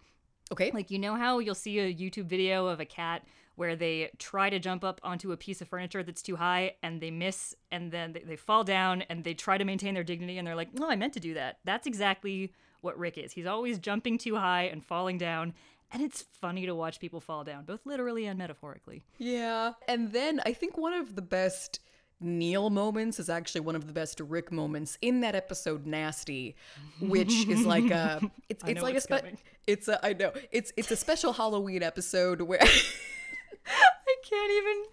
[0.53, 0.71] Okay.
[0.73, 4.49] Like you know how you'll see a YouTube video of a cat where they try
[4.49, 7.91] to jump up onto a piece of furniture that's too high and they miss and
[7.91, 10.73] then they, they fall down and they try to maintain their dignity and they're like,
[10.73, 12.53] "No, I meant to do that." That's exactly
[12.85, 13.33] what Rick is.
[13.33, 15.53] He's always jumping too high and falling down.
[15.91, 19.03] And it's funny to watch people fall down, both literally and metaphorically.
[19.17, 19.73] Yeah.
[19.87, 21.79] And then I think one of the best
[22.21, 26.55] Neil moments is actually one of the best Rick moments in that episode Nasty,
[27.01, 29.37] which is like a it's it's like a spe- coming.
[29.67, 30.31] it's a I know.
[30.51, 32.61] It's it's a special Halloween episode where
[33.65, 34.83] I can't even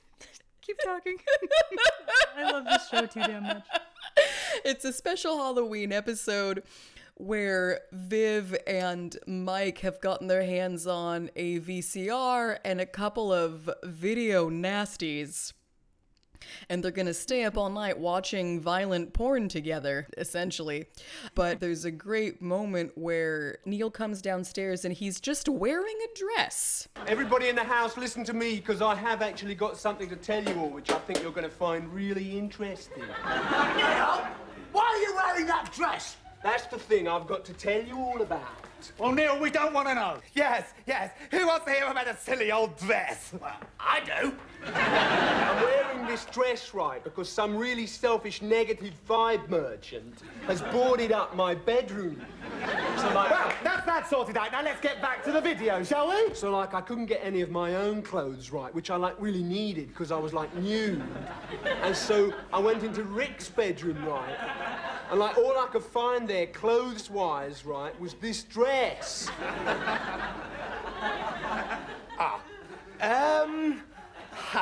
[0.60, 1.16] keep talking.
[2.36, 3.64] I love this show too damn much.
[4.64, 6.64] it's a special Halloween episode
[7.22, 13.70] where Viv and Mike have gotten their hands on a VCR and a couple of
[13.84, 15.52] video nasties.
[16.68, 20.86] And they're gonna stay up all night watching violent porn together, essentially.
[21.36, 26.88] But there's a great moment where Neil comes downstairs and he's just wearing a dress.
[27.06, 30.42] Everybody in the house, listen to me, because I have actually got something to tell
[30.42, 33.04] you all, which I think you're going to find really interesting.
[33.04, 33.06] Neil,
[34.72, 36.16] why are you wearing that dress?
[36.42, 38.40] That's the thing I've got to tell you all about.
[38.98, 40.16] Well, Neil, we don't want to know.
[40.34, 41.12] Yes, yes.
[41.30, 43.32] Who wants to hear about a silly old dress?
[43.40, 44.34] Well, I do.
[44.66, 51.34] I'm wearing this dress, right, because some really selfish negative vibe merchant has boarded up
[51.36, 52.24] my bedroom.
[52.96, 54.52] So, like, Well, that's that sorted out.
[54.52, 56.34] Now let's get back to the video, shall we?
[56.34, 59.42] so like I couldn't get any of my own clothes right, which I like really
[59.42, 61.02] needed because I was like nude.
[61.82, 64.36] And so I went into Rick's bedroom, right?
[65.10, 69.28] And like all I could find there, clothes-wise, right, was this dress.
[72.18, 72.40] Ah.
[73.00, 73.82] Um.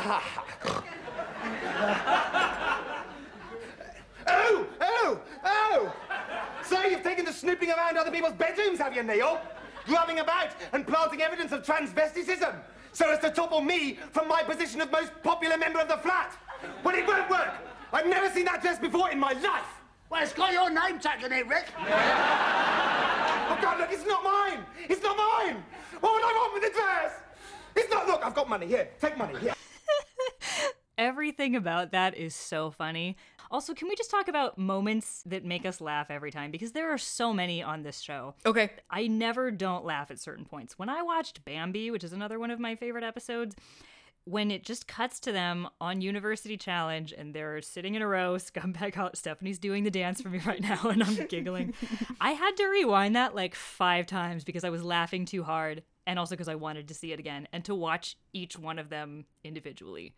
[4.26, 5.92] oh, oh, oh!
[6.64, 9.40] So you've taken to snooping around other people's bedrooms, have you, Neil?
[9.86, 12.54] Grubbing about and planting evidence of transvesticism
[12.92, 16.36] so as to topple me from my position of most popular member of the flat.
[16.84, 17.54] Well, it won't work.
[17.92, 19.66] I've never seen that dress before in my life.
[20.10, 21.66] Well, it's got your name tagged on it, Rick.
[21.78, 24.64] Oh, God, look, it's not mine.
[24.88, 25.62] It's not mine.
[26.00, 27.12] What would I want with the dress?
[27.76, 28.06] It's not.
[28.06, 28.66] Look, I've got money.
[28.66, 29.38] Here, take money.
[29.38, 29.54] Here.
[31.00, 33.16] Everything about that is so funny.
[33.50, 36.50] Also, can we just talk about moments that make us laugh every time?
[36.50, 38.34] Because there are so many on this show.
[38.44, 38.70] Okay.
[38.90, 40.78] I never don't laugh at certain points.
[40.78, 43.56] When I watched Bambi, which is another one of my favorite episodes,
[44.24, 48.34] when it just cuts to them on University Challenge and they're sitting in a row,
[48.36, 51.72] scumbag out, Stephanie's doing the dance for me right now and I'm giggling.
[52.20, 56.18] I had to rewind that like five times because I was laughing too hard and
[56.18, 59.24] also because I wanted to see it again and to watch each one of them
[59.42, 60.14] individually.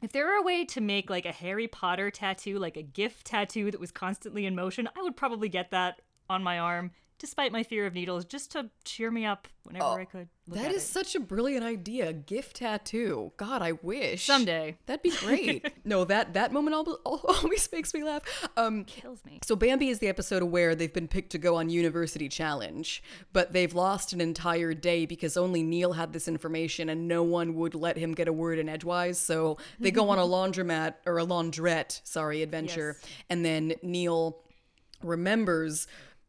[0.00, 3.24] If there were a way to make like a Harry Potter tattoo, like a GIF
[3.24, 7.52] tattoo that was constantly in motion, I would probably get that on my arm, despite
[7.52, 10.28] my fear of needles, just to cheer me up whenever I could.
[10.46, 10.86] Look That at is it.
[10.86, 12.12] such a brilliant idea.
[12.12, 13.32] Gift tattoo.
[13.36, 14.24] God, I wish.
[14.24, 14.78] Someday.
[14.86, 15.70] That'd be great.
[15.84, 18.22] no, that that moment al- al- always makes me laugh.
[18.56, 19.40] Um kills me.
[19.44, 23.02] So Bambi is the episode where they've been picked to go on University Challenge,
[23.34, 27.54] but they've lost an entire day because only Neil had this information and no one
[27.56, 29.18] would let him get a word in edgewise.
[29.18, 33.10] So they go on a laundromat or a laundrette, sorry, adventure, Yes.
[33.28, 34.40] and then Neil
[35.02, 35.86] remembers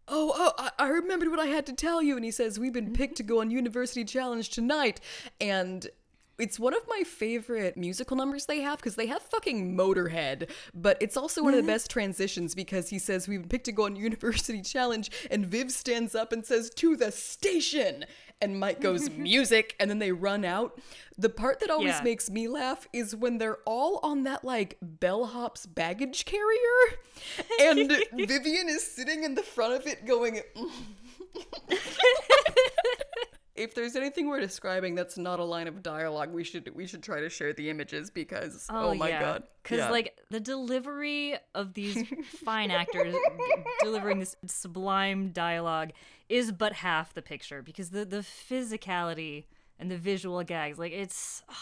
[0.10, 2.16] oh, oh, I, I remembered what I had to tell you.
[2.16, 2.94] And he says, We've been mm-hmm.
[2.94, 5.00] picked to go on University Challenge tonight.
[5.40, 5.88] And
[6.40, 10.98] it's one of my favorite musical numbers they have because they have fucking Motorhead, but
[11.02, 11.72] it's also one of the mm-hmm.
[11.72, 15.12] best transitions because he says, We've been picked to go on University Challenge.
[15.30, 18.06] And Viv stands up and says, To the station.
[18.42, 19.76] And Mike goes, Music.
[19.80, 20.80] And then they run out.
[21.18, 22.04] The part that always Yeah.
[22.04, 26.98] makes me laugh is when they're all on that like bellhop's baggage carrier
[27.60, 30.40] and Vyvyan is sitting in the front of it going
[33.60, 37.04] If there's anything we're describing that's not a line of dialogue, we should we should
[37.04, 39.44] try to share the images because oh, oh my god.
[39.62, 39.90] Because Yeah.
[39.92, 42.04] like the delivery of these
[42.46, 43.14] fine actors
[43.82, 45.92] delivering this sublime dialogue
[46.30, 49.46] is but half the picture because the the physicality
[49.78, 51.54] and the visual gags, like it's I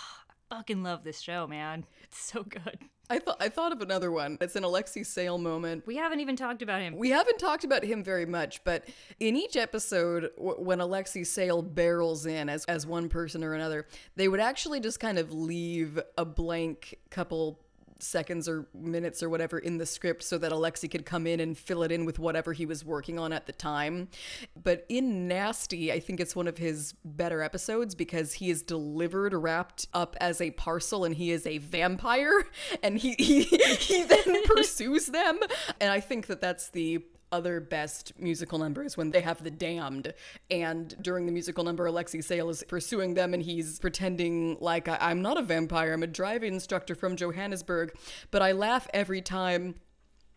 [0.49, 1.85] fucking love this show, man.
[2.03, 2.79] It's so good.
[3.09, 4.37] I thought I thought of another one.
[4.39, 5.85] It's an Alexei Sayle moment.
[5.85, 6.95] We haven't even talked about him.
[6.97, 8.87] We haven't talked about him very much, but
[9.19, 13.87] in each episode, w- when Alexei Sayle barrels in as, as one person or another,
[14.15, 17.59] they would actually just kind of leave a blank couple
[17.99, 21.57] seconds or minutes or whatever in the script so that Alexei could come in and
[21.57, 24.09] fill it in with whatever he was working on at the time.
[24.61, 29.33] But in Nasty, I think it's one of his better episodes because he is delivered
[29.33, 32.45] wrapped up as a parcel and he is a vampire
[32.83, 35.39] and he he, he then pursues them
[35.79, 40.13] and I think that that's the other best musical numbers when they have the damned
[40.49, 44.97] and during the musical number alexei sayle is pursuing them and he's pretending like I-
[45.01, 47.93] i'm not a vampire i'm a driving instructor from johannesburg
[48.31, 49.75] but i laugh every time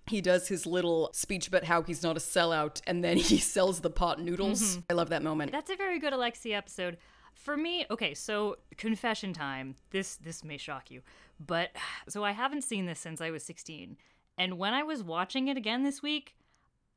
[0.06, 3.80] he does his little speech about how he's not a sellout and then he sells
[3.80, 4.80] the pot noodles mm-hmm.
[4.90, 6.96] i love that moment That's a very good Alexei episode.
[7.34, 9.76] For me, okay, so confession time.
[9.90, 11.02] This this may shock you,
[11.38, 11.70] but
[12.08, 13.96] so I haven't seen this since I was 16.
[14.38, 16.34] And when I was watching it again this week,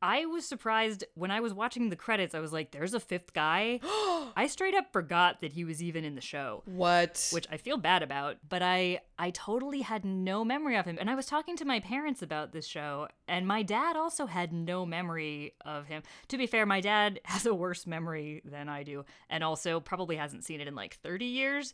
[0.03, 2.35] I was surprised when I was watching the credits.
[2.35, 3.79] I was like, "There's a fifth guy."
[4.35, 7.77] I straight up forgot that he was even in the show what which I feel
[7.77, 10.97] bad about, but I I totally had no memory of him.
[10.99, 14.51] And I was talking to my parents about this show, and my dad also had
[14.51, 16.03] no memory of him.
[16.27, 20.17] To be fair, my dad has a worse memory than I do, and also probably
[20.17, 21.73] hasn't seen it in like 30 years.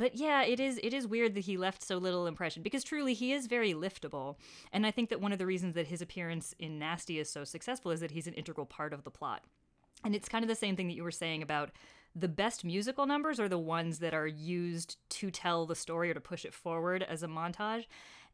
[0.00, 3.12] But yeah, it is it is weird that he left so little impression because truly
[3.12, 4.36] he is very liftable.
[4.72, 7.44] And I think that one of the reasons that his appearance in Nasty is so
[7.44, 9.42] successful is that he's an integral part of the plot.
[10.02, 11.72] And it's kind of the same thing that you were saying about
[12.16, 16.14] the best musical numbers are the ones that are used to tell the story or
[16.14, 17.84] to push it forward as a montage.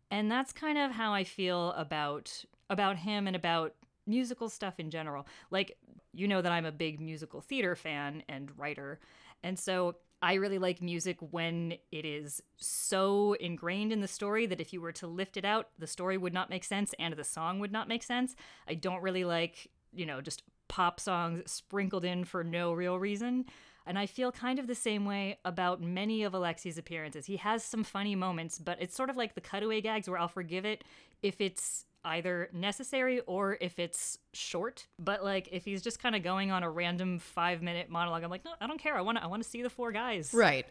[0.08, 3.74] And that's kind of how I feel about about him and about
[4.06, 5.26] musical stuff in general.
[5.50, 5.76] Like
[6.12, 9.00] you know that I'm a big musical theater fan and writer.
[9.42, 14.60] And so I really like music when it is so ingrained in the story that
[14.60, 17.24] if you were to lift it out, the story would not make sense and the
[17.24, 18.34] song would not make sense.
[18.66, 23.44] I don't really like, you know, just pop songs sprinkled in for no real reason.
[23.86, 27.26] And I feel kind of the same way about many of Alexei's appearances.
[27.26, 30.28] He has some funny moments, but it's sort of like the cutaway gags where I'll
[30.28, 30.82] forgive it
[31.22, 34.86] if it's either necessary or if it's short.
[34.98, 38.30] But like if he's just kind of going on a random five minute monologue, I'm
[38.30, 38.96] like, no, I don't care.
[38.96, 39.24] I want to.
[39.24, 40.32] I want to see the four guys.
[40.32, 40.66] right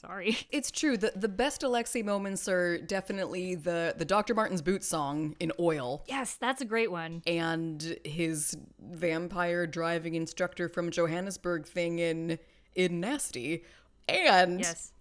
[0.00, 0.36] Sorry.
[0.52, 0.96] It's true.
[0.96, 4.32] The the best Alexei moments are definitely the the Dr.
[4.34, 6.04] Marten's boot song in Oil.
[6.06, 7.22] Yes, that's a great one.
[7.26, 12.38] and his vampire driving instructor from Johannesburg thing in
[12.74, 13.64] in Nasty.
[14.08, 14.92] And Yes.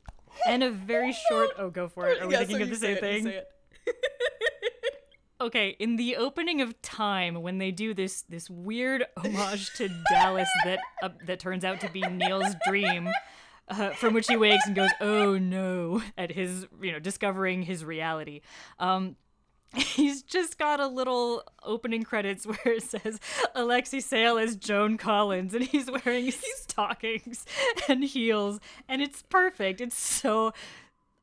[0.48, 1.50] And a very short.
[1.58, 2.22] Oh, go for it.
[2.22, 3.34] Are we Yeah, thinking so of the same it, thing?
[5.40, 10.50] Okay, in the opening of Time, when they do this this weird homage to Dallas
[10.64, 13.08] that uh, that turns out to be Neil's dream,
[13.68, 17.86] uh, from which he wakes and goes, "Oh no!" at his you know discovering his
[17.86, 18.42] reality.
[18.80, 19.16] Um,
[19.76, 23.20] he's just got a little opening credits where it says
[23.54, 27.46] Alexei Sayle as Joan Collins, and he's wearing stockings
[27.88, 29.82] and heels, and it's perfect.
[29.82, 30.54] It's so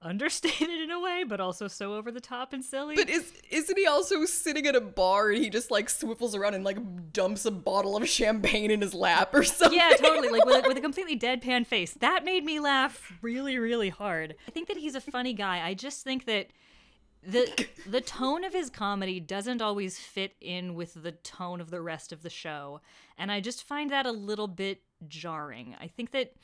[0.04, 2.94] understated in a way, but also so over the top and silly.
[2.94, 6.54] But is isn't he also sitting at a bar and he just like swivels around
[6.54, 9.78] and like dumps a bottle of champagne in his lap or something?
[9.78, 10.28] yeah, totally.
[10.28, 11.94] Like with a, with a completely deadpan face.
[11.94, 14.34] That made me laugh really, really hard.
[14.46, 15.66] I think that he's a funny guy.
[15.66, 16.48] I just think that
[17.26, 21.80] the the tone of his comedy doesn't always fit in with the tone of the
[21.80, 22.80] rest of the show,
[23.16, 25.74] and I just find that a little bit jarring.
[25.80, 26.34] I think that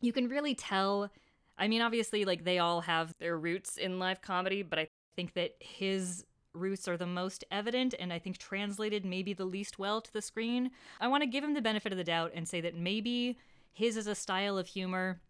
[0.00, 1.10] you can really tell.
[1.58, 5.34] I mean, obviously, like they all have their roots in live comedy, but I think
[5.34, 10.00] that his roots are the most evident and I think translated maybe the least well
[10.00, 10.70] to the screen.
[11.00, 13.38] I want to give him the benefit of the doubt and say that maybe
[13.72, 15.20] his is a style of humor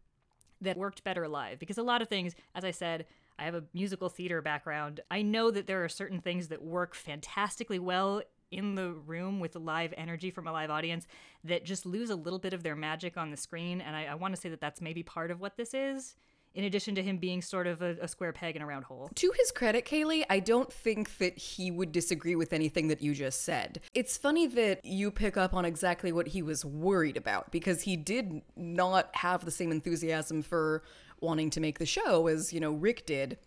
[0.61, 3.07] that worked better live because a lot of things, as I said,
[3.39, 5.01] I have a musical theater background.
[5.11, 9.57] I know that there are certain things that work fantastically well in the room with
[9.57, 11.07] live energy from a live audience
[11.45, 13.81] that just lose a little bit of their magic on the screen.
[13.81, 16.17] And I, I want to say that that's maybe part of what this is,
[16.55, 19.11] in addition to him being sort of a, a square peg in a round hole.
[19.15, 23.15] To his credit, Kaylee, I don't think that he would disagree with anything that you
[23.15, 23.81] just said.
[23.95, 27.97] It's funny that you pick up on exactly what he was worried about because he
[27.97, 30.83] did not have the same enthusiasm for
[31.21, 33.39] wanting to make the show as, you know, Rick did.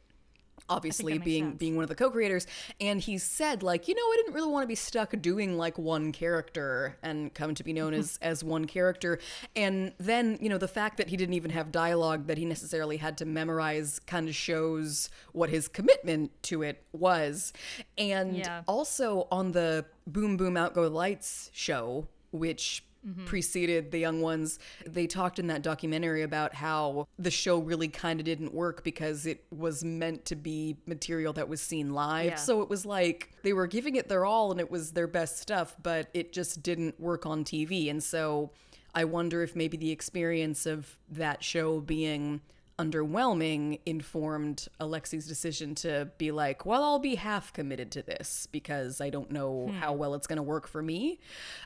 [0.70, 1.58] Obviously, being sense.
[1.58, 2.48] being one of the co-creators,
[2.80, 5.78] and he said like, you know, I didn't really want to be stuck doing like
[5.78, 9.20] one character and come to be known as as one character.
[9.56, 12.98] And then, you know, the fact that he didn't even have dialogue that he necessarily
[12.98, 17.54] had to memorize kind of shows what his commitment to it was.
[17.98, 18.64] And Yeah.
[18.68, 23.26] also on the Boom Boom Out Go Lights show, which Mm-hmm.
[23.26, 28.20] preceded the young ones, they talked in that documentary about how the show really kind
[28.20, 32.32] of didn't work because it was meant to be material that was seen live.
[32.32, 32.36] Yeah.
[32.36, 35.40] So it was like they were giving it their all and it was their best
[35.40, 37.90] stuff, but it just didn't work on TV.
[37.90, 38.52] And so
[38.94, 42.42] I wonder if maybe the experience of that show being
[42.80, 49.02] underwhelming informed Alexei's decision to be like, well, I'll be half committed to this because
[49.02, 51.20] I don't know how well it's going to work for me.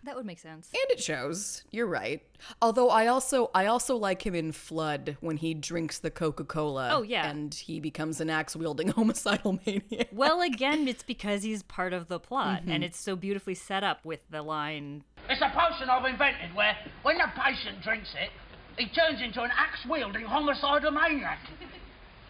[0.04, 0.70] That would make sense.
[0.74, 1.64] And it shows.
[1.72, 2.22] You're right.
[2.62, 7.02] Although I also I also like him in Flood when he drinks the Coca-Cola Oh,
[7.02, 7.30] yeah.
[7.30, 10.10] and he becomes an axe-wielding homicidal maniac.
[10.12, 12.72] Well, again, it's because he's part of the plot, Mm-hmm.
[12.72, 16.76] and it's so beautifully set up with the line It's a potion I've invented where,
[17.04, 18.30] when the patient drinks it,
[18.78, 21.40] he turns into an axe-wielding homicidal maniac.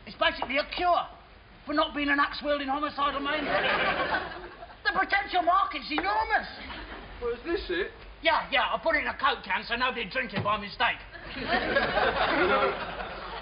[0.05, 1.07] It's basically a cure
[1.65, 3.63] for not being an axe-wielding homicidal maniac.
[4.83, 6.47] the potential market's enormous.
[7.21, 7.91] Well, is this it?
[8.21, 10.99] Yeah, yeah, I put it in a Coke can so nobody'd drink it by mistake.
[11.39, 12.75] You know,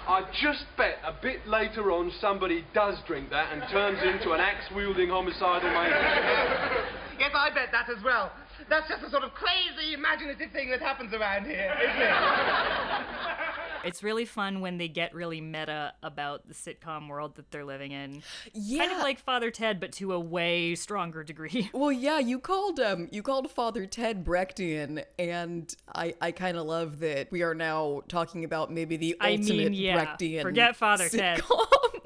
[0.06, 4.40] I just bet a bit later on somebody does drink that and turns into an
[4.40, 6.86] axe-wielding homicidal maniac.
[7.18, 8.30] Yes, I bet that as well.
[8.68, 12.12] That's just a sort of crazy, imaginative thing that happens around here, isn't it?
[13.84, 17.92] It's really fun when they get really meta about the sitcom world that they're living
[17.92, 18.22] in.
[18.54, 18.86] Yeah.
[18.86, 21.70] Kind of like Father Ted, but to a way stronger degree.
[21.82, 26.66] Well, yeah, you called um you called Father Ted Brechtian, and I I kind of
[26.66, 30.42] love that we are now talking about maybe the I ultimate mean, yeah, Brechtian.
[30.42, 31.40] forget Father Ted.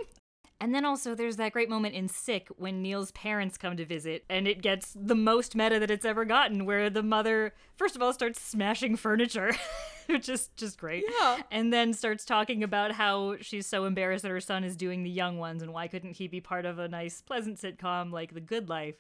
[0.60, 4.24] And then also there's that great moment in Sick when Neil's parents come to visit,
[4.30, 8.02] and it gets the most meta that it's ever gotten, where the mother first of
[8.02, 9.52] all starts smashing furniture,
[10.06, 11.04] which is just great.
[11.20, 11.42] Yeah.
[11.50, 15.10] And then starts talking about how she's so embarrassed that her son is doing the
[15.10, 18.40] young ones, and why couldn't he be part of a nice, pleasant sitcom like The
[18.40, 18.96] Good Life?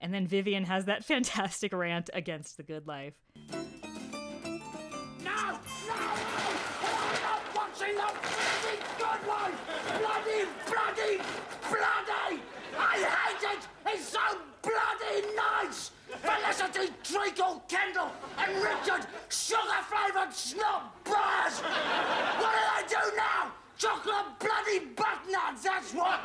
[0.00, 3.14] And then Vyvyan has that fantastic rant against The Good Life.
[13.92, 14.20] It's so
[14.62, 15.90] bloody nice!
[16.22, 21.60] Felicity Treacle Kendall and Richard sugar-flavoured snob bars!
[21.60, 23.52] What do they do now?
[23.78, 26.20] Chocolate bloody butt nuts, that's what!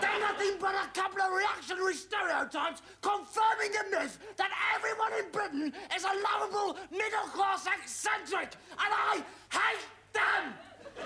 [0.00, 5.72] They're nothing but a couple of reactionary stereotypes confirming the myth that everyone in Britain
[5.96, 10.54] is a lovable middle-class eccentric, and I hate them!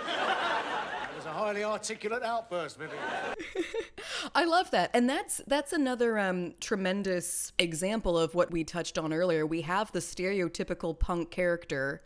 [1.13, 3.35] It was a highly articulate outburst, Vyvyan.
[4.35, 4.91] I love that.
[4.95, 9.47] And that's that's another um, tremendous example of what we touched on earlier.
[9.47, 12.03] We have the stereotypical punk character,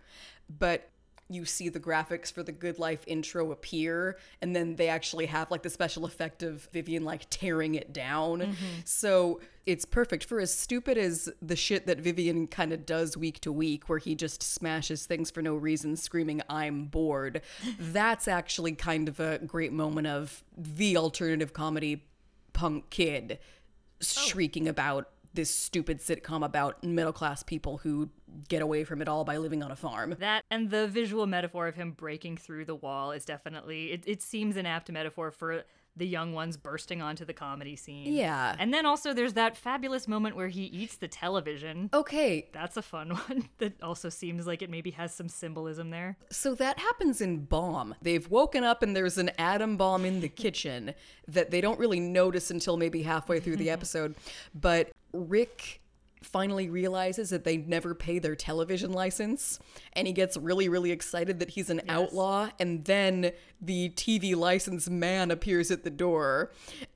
[0.58, 0.90] but
[1.28, 5.50] you see the graphics for the Good Life intro appear, and then they actually have
[5.50, 8.40] like the special effect of Vyvyan like tearing it down.
[8.40, 8.54] Mm-hmm.
[8.84, 13.40] So it's perfect for as stupid as the shit that Vyvyan kind of does week
[13.40, 17.42] to week, where he just smashes things for no reason, screaming, I'm bored.
[17.80, 22.04] That's actually kind of a great moment of the alternative comedy
[22.52, 24.04] punk kid oh.
[24.04, 28.10] shrieking about this stupid sitcom about middle class people who
[28.48, 30.16] get away from it all by living on a farm.
[30.18, 34.22] That and the visual metaphor of him breaking through the wall is definitely it, it
[34.22, 35.64] seems an apt metaphor for
[35.98, 38.12] the young ones bursting onto the comedy scene.
[38.12, 38.54] Yeah.
[38.58, 41.88] And then also there's that fabulous moment where he eats the television.
[41.94, 46.18] Okay, That's a fun one that also seems like it maybe has some symbolism there.
[46.30, 47.94] so that happens in Bomb.
[48.02, 50.92] They've woken up and there's an atom bomb in the kitchen
[51.28, 54.16] that they don't really notice until maybe halfway through the episode.
[54.54, 55.80] But Rick
[56.22, 59.60] finally realizes that they never pay their television license
[59.92, 64.88] and he gets really really excited that he's an outlaw and then the TV license
[64.88, 66.50] man appears at the door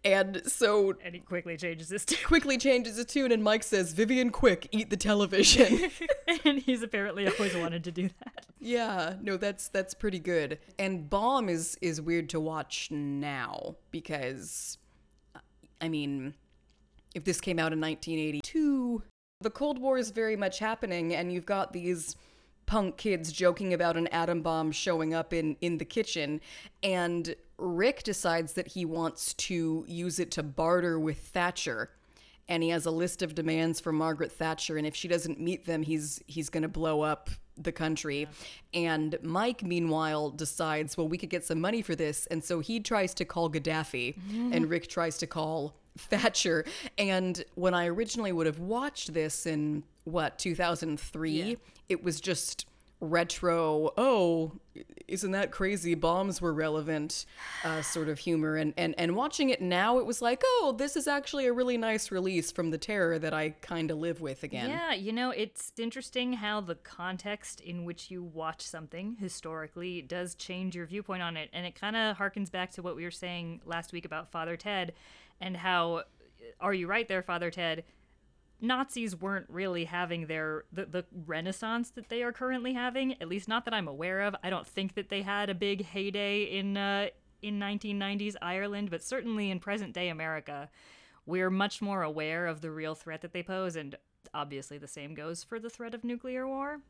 [0.05, 2.19] and so And he quickly changes his tune.
[2.25, 5.91] quickly changes his tune and Mike says Vyvyan quick eat the television
[6.45, 8.47] and he's apparently always wanted to do that.
[8.59, 10.59] Yeah, no, that's that's pretty good.
[10.79, 14.77] And Bomb is is weird to watch now because,
[15.81, 16.35] I mean,
[17.15, 19.03] if this came out in 1982,
[19.41, 22.17] the Cold War is very much happening, and you've got these
[22.67, 26.41] punk kids joking about an atom bomb showing up in in the kitchen,
[26.83, 31.91] and Rick decides that he wants to use it to barter with Thatcher
[32.51, 35.65] and he has a list of demands for Margaret Thatcher and if she doesn't meet
[35.67, 38.27] them he's he's going to blow up the country.
[38.75, 42.81] And Mike meanwhile decides well we could get some money for this and so he
[42.81, 44.53] tries to call Gaddafi mm-hmm.
[44.53, 46.65] and Rick tries to call Thatcher.
[46.99, 51.57] And when I originally would have watched this in what 2003
[51.89, 52.67] it was just
[53.03, 54.53] retro oh
[55.09, 55.95] isn't that crazy?
[55.95, 57.27] Bombs were relevant
[57.65, 58.57] uh, sort of humor.
[58.57, 61.77] And, and and watching it now it was like oh this is actually a really
[61.77, 64.69] nice release from the terror that i kind of live with again.
[64.69, 70.35] Yeah, you know, it's interesting how the context in which you watch something historically does
[70.35, 71.49] change your viewpoint on it.
[71.53, 74.57] And it kind of harkens back to what we were saying last week about Father
[74.57, 74.93] Ted
[75.41, 76.05] and how,
[76.61, 77.85] are you right there, Father Ted?
[78.61, 83.49] Nazis weren't really having their the, the renaissance that they are currently having at least
[83.49, 86.77] not that I'm aware of I don't think that they had a big heyday in
[86.77, 87.09] uh,
[87.41, 90.69] in 1990s Ireland but certainly in present day America
[91.25, 93.97] we're much more aware of the real threat that they pose and
[94.35, 96.81] obviously the same goes for the threat of nuclear war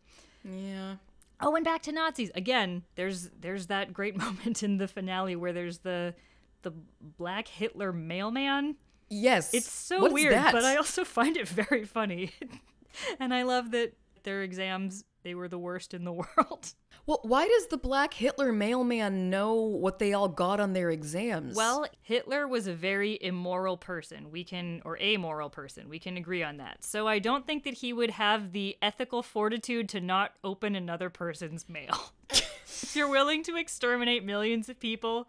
[0.45, 0.97] yeah
[1.43, 2.83] Oh, and back to Nazis again.
[2.97, 6.15] There's there's that great moment in the finale where there's the
[6.63, 6.73] the
[7.19, 8.77] black Hitler mailman.
[9.09, 12.33] yes It's so What weird, but I also find it very funny.
[13.21, 13.93] and I love that
[14.23, 16.75] their exams they were the worst in the world.
[17.07, 21.55] well why does the black hitler mailman know what they all got on their exams
[21.57, 24.31] Well, Hitler was a very immoral person.
[24.31, 25.89] We can or amoral person.
[25.91, 26.85] We can agree on that.
[26.85, 31.11] So I don't think that he would have the ethical fortitude to not open another
[31.11, 32.13] person's mail.
[32.31, 35.29] if you're willing to exterminate millions of people,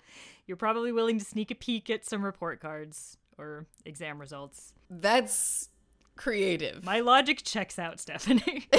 [0.52, 4.74] you're probably willing to sneak a peek at some report cards or exam results.
[4.90, 5.70] that's
[6.18, 8.68] creative My logic checks out, Stephanie.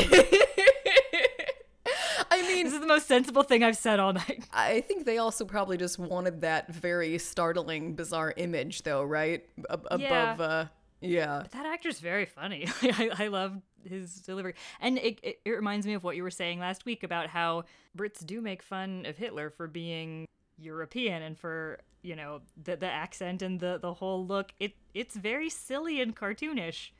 [2.30, 4.44] i mean this is the most sensible thing I've said all night.
[4.52, 9.44] I think they also probably just wanted that very startling, bizarre image, though, right?
[9.70, 10.32] Ab- Yeah.
[10.34, 10.64] above, uh,
[11.00, 11.44] yeah.
[11.52, 12.68] That actor's very funny.
[12.82, 14.54] I, I love his delivery.
[14.80, 17.64] And it, it, it reminds me of what you were saying last week about how
[17.96, 20.26] Brits do make fun of Hitler for being
[20.62, 24.52] European and for, you know, the, the accent and the, the whole look.
[24.60, 26.90] It It's very silly and cartoonish.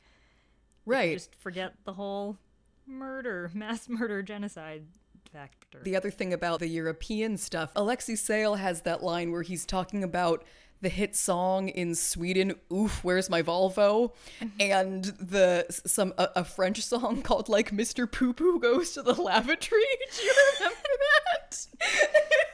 [0.85, 1.13] Right.
[1.13, 2.37] Just forget the whole
[2.85, 4.85] murder, mass murder, genocide
[5.31, 5.79] factor.
[5.83, 10.03] The other thing about the European stuff, Alexei Sayle has that line where he's talking
[10.03, 10.43] about
[10.81, 14.47] the hit song in Sweden, "Oof, Where's My Volvo," mm-hmm.
[14.59, 18.09] and the some a, a French song called like "Mr.
[18.09, 19.81] Poo Poo Goes to the Lavatory."
[20.15, 20.89] Do you remember
[21.41, 21.67] that?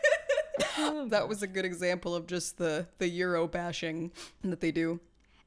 [1.10, 4.12] that was a good example of just the the Euro bashing
[4.44, 5.00] that they do.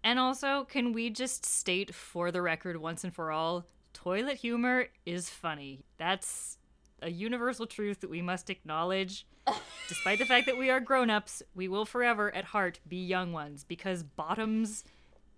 [0.04, 4.86] And also, can we just state for the record once and for all toilet humor
[5.06, 5.84] is funny.
[5.98, 6.58] That's
[7.00, 9.26] a universal truth that we must acknowledge.
[9.88, 13.32] Despite the fact that we are grown ups, we will forever at heart be young
[13.32, 14.84] ones because bottoms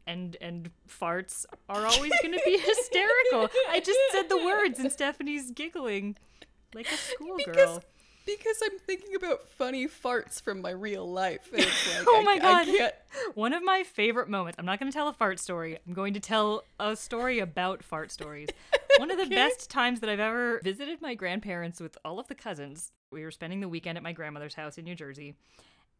[0.06, 3.48] and and farts are always going to be hysterical.
[3.70, 6.16] I just said the words and Stephanie's giggling
[6.74, 7.46] like a schoolgirl.
[7.46, 7.80] Because
[8.26, 11.48] because I'm thinking about funny farts from my real life.
[11.52, 11.68] Like,
[12.06, 12.66] Oh my I god.
[12.66, 12.94] can't-
[13.34, 14.58] One of my favorite moments.
[14.58, 15.78] I'm not going to tell a fart story.
[15.86, 18.48] I'm going to tell a story about fart stories.
[18.98, 22.34] One of the best times that I've ever visited my grandparents with all of the
[22.34, 22.92] cousins.
[23.10, 25.34] We were spending the weekend at my grandmother's house in New Jersey.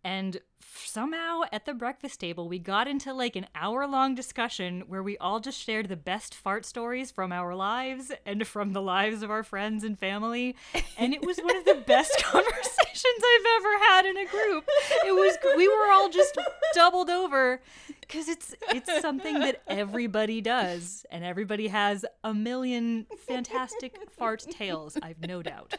[0.04, 0.38] And
[0.76, 5.16] somehow at the breakfast table, we got into like an hour long discussion where we
[5.18, 9.30] all just shared the best fart stories from our lives and from the lives of
[9.30, 10.54] our friends and family.
[10.98, 14.68] And it was one of the best conversations I've ever had in a group.
[15.06, 16.38] It was, we were all just
[16.74, 17.60] doubled over
[18.00, 24.98] because it's it's something that everybody does and everybody has a million fantastic fart tales
[25.02, 25.74] i've no doubt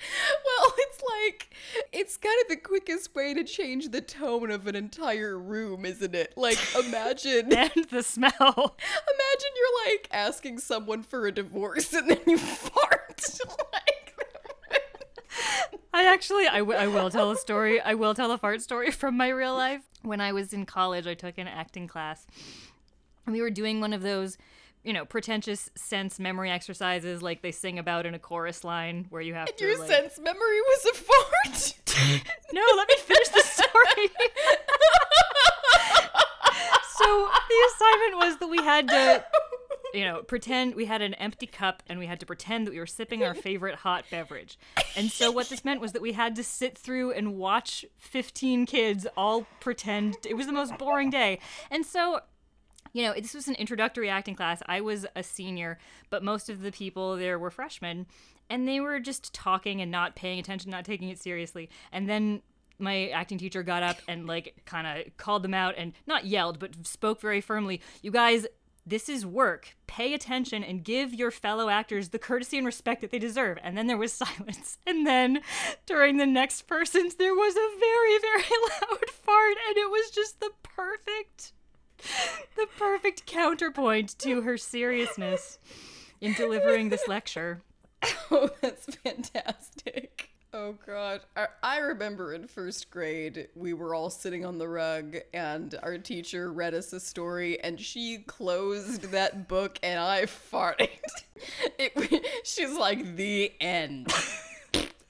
[0.44, 1.50] Well, it's like
[1.92, 6.14] it's kind of the quickest way to change the tone of an entire room, isn't
[6.14, 6.34] it?
[6.36, 12.20] Like imagine and the smell imagine you're like asking someone for a divorce and then
[12.26, 13.22] you fart.
[13.72, 14.16] like
[15.94, 18.90] i actually I, w- I will tell a story i will tell a fart story
[18.90, 22.26] from my real life when i was in college i took an acting class
[23.26, 24.38] and we were doing one of those
[24.84, 29.22] you know pretentious sense memory exercises like they sing about in a chorus line where
[29.22, 31.74] you have to your like, sense memory was a fart.
[32.52, 34.08] No, let me finish the story.
[36.96, 39.24] so the assignment was that we had to,
[39.92, 42.78] you know, pretend we had an empty cup and we had to pretend that we
[42.78, 44.58] were sipping our favorite hot beverage.
[44.96, 48.64] And so what this meant was that we had to sit through and watch 15
[48.66, 50.16] kids all pretend.
[50.26, 51.38] It was the most boring day.
[51.70, 52.20] And so
[52.92, 54.62] you know, this was an introductory acting class.
[54.66, 55.78] I was a senior,
[56.10, 58.06] but most of the people there were freshmen,
[58.50, 61.68] and they were just talking and not paying attention, not taking it seriously.
[61.92, 62.42] And then
[62.78, 66.58] my acting teacher got up and like kind of called them out and not yelled,
[66.58, 67.80] but spoke very firmly.
[68.02, 68.46] You guys,
[68.86, 69.76] this is work.
[69.86, 73.58] Pay attention and give your fellow actors the courtesy and respect that they deserve.
[73.62, 74.78] And then there was silence.
[74.86, 75.40] And then
[75.86, 80.40] during the next person's, there was a very, very loud fart, and it was just
[80.40, 81.52] the perfect
[82.56, 85.58] the perfect counterpoint to her seriousness
[86.20, 87.62] in delivering this lecture.
[88.30, 90.30] Oh, that's fantastic.
[90.52, 91.20] Oh god.
[91.62, 96.52] I, remember in first grade, we were all sitting on the rug and our teacher
[96.52, 100.88] read us a story and she closed that book and I farted.
[101.78, 104.12] It she's like the end.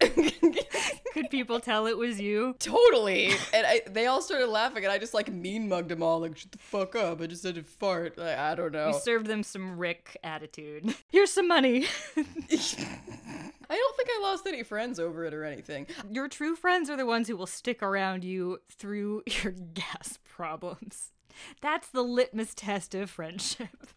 [1.12, 2.54] Could people tell it was you?
[2.58, 3.32] Totally.
[3.52, 6.36] And I, they all started laughing, and I just like mean mugged them all, like,
[6.36, 7.20] shut the fuck up.
[7.20, 8.16] I just said to fart.
[8.16, 8.88] Like, I don't know.
[8.88, 10.94] You served them some Rick attitude.
[11.10, 11.86] Here's some money.
[12.16, 15.86] I don't think I lost any friends over it or anything.
[16.10, 21.12] Your true friends are the ones who will stick around you through your gas problems.
[21.60, 23.88] That's the litmus test of friendship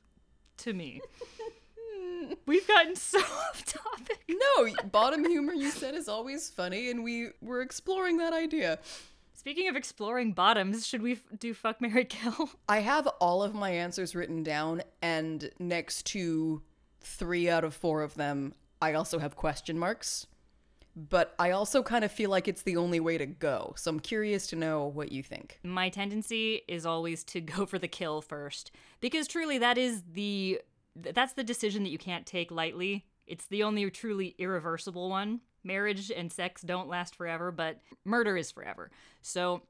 [0.57, 1.01] to me.
[2.45, 4.19] We've gotten so off topic.
[4.30, 8.80] No, bottom humor you said is always funny, and we were exploring that idea.
[9.34, 12.51] Speaking of exploring bottoms, should we f- do fuck Mary Kill?
[12.69, 16.61] I have all of my answers written down, and next to
[16.99, 20.28] three out of four of them, I also have question marks.
[20.93, 23.74] But I also kind of feel like it's the only way to go.
[23.78, 25.57] So I'm curious to know what you think.
[25.63, 30.59] My tendency is always to go for the kill first because truly that is the
[30.59, 30.61] th-
[30.95, 33.05] that's the decision that you can't take lightly.
[33.27, 35.41] It's the only truly irreversible one.
[35.63, 38.91] Marriage and sex don't last forever, but murder is forever.
[39.21, 39.61] So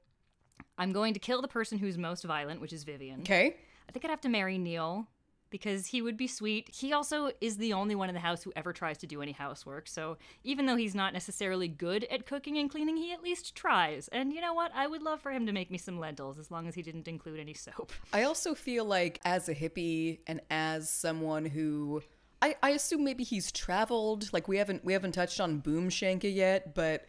[0.77, 3.19] I'm going to kill the person who's most violent, which is Vyvyan.
[3.19, 3.55] Okay?
[3.87, 5.07] I think I'd have to marry Neil
[5.51, 6.69] because he would be sweet.
[6.73, 9.33] He also is the only one in the house who ever tries to do any
[9.33, 9.87] housework.
[9.87, 14.07] So even though he's not necessarily good at cooking and cleaning, he at least tries.
[14.07, 14.71] And you know what?
[14.73, 17.07] I would love for him to make me some lentils as long as he didn't
[17.07, 17.91] include any soap.
[18.13, 22.01] I also feel like as a hippie and as someone who
[22.41, 24.31] I, I assume maybe he's traveled.
[24.33, 27.05] Like we haven't we haven't touched on boom shanka yet, but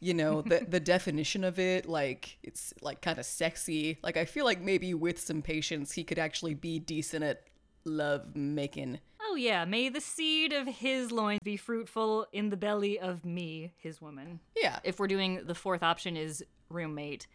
[0.00, 3.98] you know, the the definition of it, like it's like kind of sexy.
[4.02, 7.42] Like I feel like maybe with some patience he could actually be decent at
[7.84, 9.00] love making.
[9.20, 9.64] Oh, yeah.
[9.64, 14.40] May the seed of his loins be fruitful in the belly of me, his woman.
[14.56, 14.78] Yeah.
[14.84, 17.26] If we're doing the fourth option is roommate,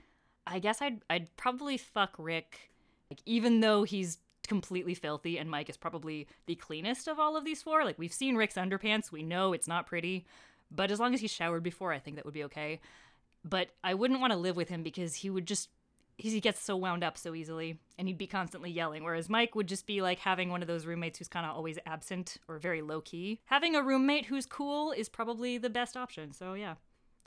[0.46, 2.72] I guess I'd I'd probably fuck Rick,
[3.10, 7.44] like even though he's completely filthy and Mike is probably the cleanest of all of
[7.44, 7.84] these four.
[7.84, 10.26] Like we've seen Rick's underpants, we know it's not pretty,
[10.72, 12.80] but as long as he showered before, I think that would be okay.
[13.44, 15.70] But I wouldn't want to live with him because he would just
[16.18, 19.68] he gets so wound up so easily and he'd be constantly yelling whereas mike would
[19.68, 22.82] just be like having one of those roommates who's kind of always absent or very
[22.82, 26.76] low key having a roommate who's cool is probably the best option so yeah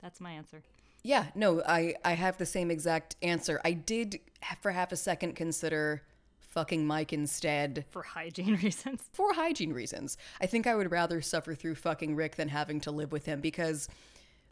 [0.01, 0.61] that's my answer
[1.03, 3.59] Yeah, no, I I have the same exact answer.
[3.65, 4.19] I did
[4.61, 6.03] for half a second consider
[6.39, 10.17] fucking Mike instead for hygiene reasons for hygiene reasons.
[10.39, 13.41] I think I would rather suffer through fucking Rick than having to live with him
[13.41, 13.87] because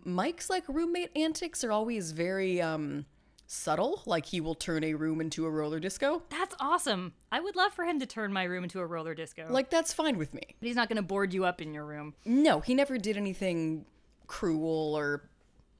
[0.05, 3.05] Mike's like roommate antics are always very um
[3.51, 6.21] subtle, like he will turn a room into a roller disco.
[6.29, 7.13] That's awesome.
[7.31, 9.47] I would love for him to turn my room into a roller disco.
[9.49, 10.43] Like that's fine with me.
[10.59, 12.13] but he's not going to board you up in your room.
[12.25, 13.85] No, he never did anything
[14.27, 15.29] cruel or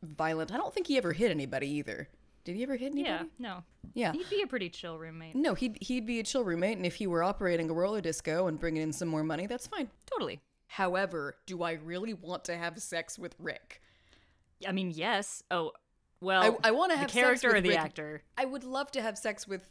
[0.01, 0.51] violent.
[0.51, 2.09] I don't think he ever hit anybody either.
[2.43, 3.03] Did he ever hit anybody?
[3.03, 3.63] Yeah, no.
[3.93, 4.13] Yeah.
[4.13, 5.35] He'd be a pretty chill roommate.
[5.35, 8.47] No, he'd he'd be a chill roommate, and if he were operating a roller disco
[8.47, 9.89] and bringing in some more money, that's fine.
[10.07, 10.39] Totally.
[10.67, 13.81] However, do I really want to have sex with Rick?
[14.67, 15.43] I mean, yes.
[15.51, 15.71] Oh,
[16.21, 16.57] well.
[16.63, 18.23] I, I want to the have character sex with or the Rick- actor.
[18.37, 19.69] I would love to have sex with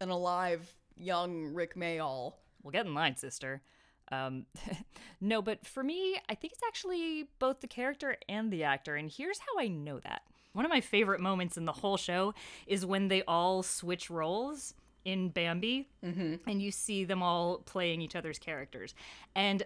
[0.00, 2.34] an alive young Rik Mayall.
[2.62, 3.62] Well, get in line, sister.
[4.10, 4.46] Um,
[5.20, 8.96] no, but for me, I think it's actually both the character and the actor.
[8.96, 10.22] And here's how I know that.
[10.52, 12.34] One of my favorite moments in the whole show
[12.66, 14.74] is when they all switch roles
[15.04, 18.94] in Bambi, and you see them all playing each other's characters.
[19.36, 19.62] And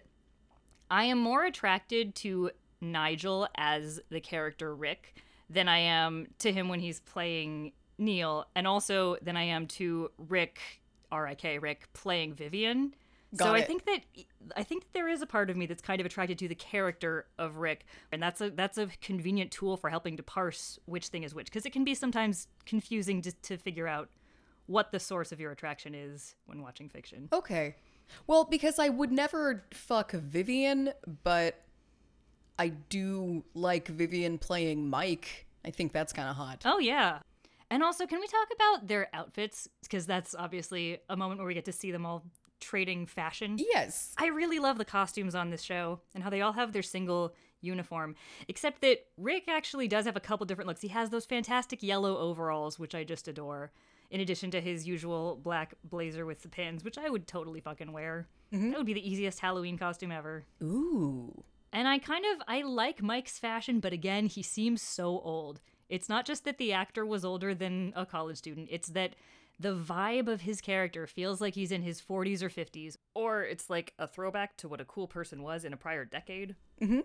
[0.90, 2.50] I am more attracted to
[2.80, 5.14] Nigel as the character Rick
[5.52, 10.10] than I am to him when he's playing Neil, and also than I am to
[10.16, 10.58] Rick,
[11.10, 12.92] R I K, Rick playing Vyvyan.
[13.34, 14.00] so Got I think that
[14.56, 16.54] I think that there is a part of me that's kind of attracted to the
[16.54, 21.08] character of Rick, and that's a that's a convenient tool for helping to parse which
[21.08, 24.08] thing is which, because it can be sometimes confusing to, to figure out
[24.66, 27.28] what the source of your attraction is when watching fiction.
[27.32, 27.74] Okay.
[28.26, 30.92] Well, because I would never fuck Vyvyan,
[31.22, 31.62] but
[32.58, 35.46] I do like Vyvyan playing Mike.
[35.64, 36.62] I think that's kind of hot.
[36.64, 37.20] Oh yeah.
[37.70, 39.66] And also, can we talk about their outfits?
[39.82, 42.22] Because that's obviously a moment where we get to see them all
[42.60, 43.56] trading fashion.
[43.58, 44.14] Yes.
[44.18, 47.34] I really love the costumes on this show and how they all have their single
[47.62, 48.14] uniform.
[48.48, 50.82] Except that Rick actually does have a couple different looks.
[50.82, 53.72] He has those fantastic yellow overalls, which I just adore,
[54.10, 57.92] in addition to his usual black blazer with the pins, which I would totally fucking
[57.92, 58.28] wear.
[58.52, 58.70] Mm-hmm.
[58.70, 60.44] That would be the easiest Halloween costume ever.
[60.62, 61.42] Ooh.
[61.72, 65.60] And I kind of I like Mike's fashion, but again, he seems so old.
[65.88, 69.14] It's not just that the actor was older than a college student, it's that
[69.58, 73.70] the vibe of his character feels like he's in his 40s or 50s, or it's
[73.70, 76.56] like a throwback to what a cool person was in a prior decade.
[76.80, 77.00] Mm-hmm.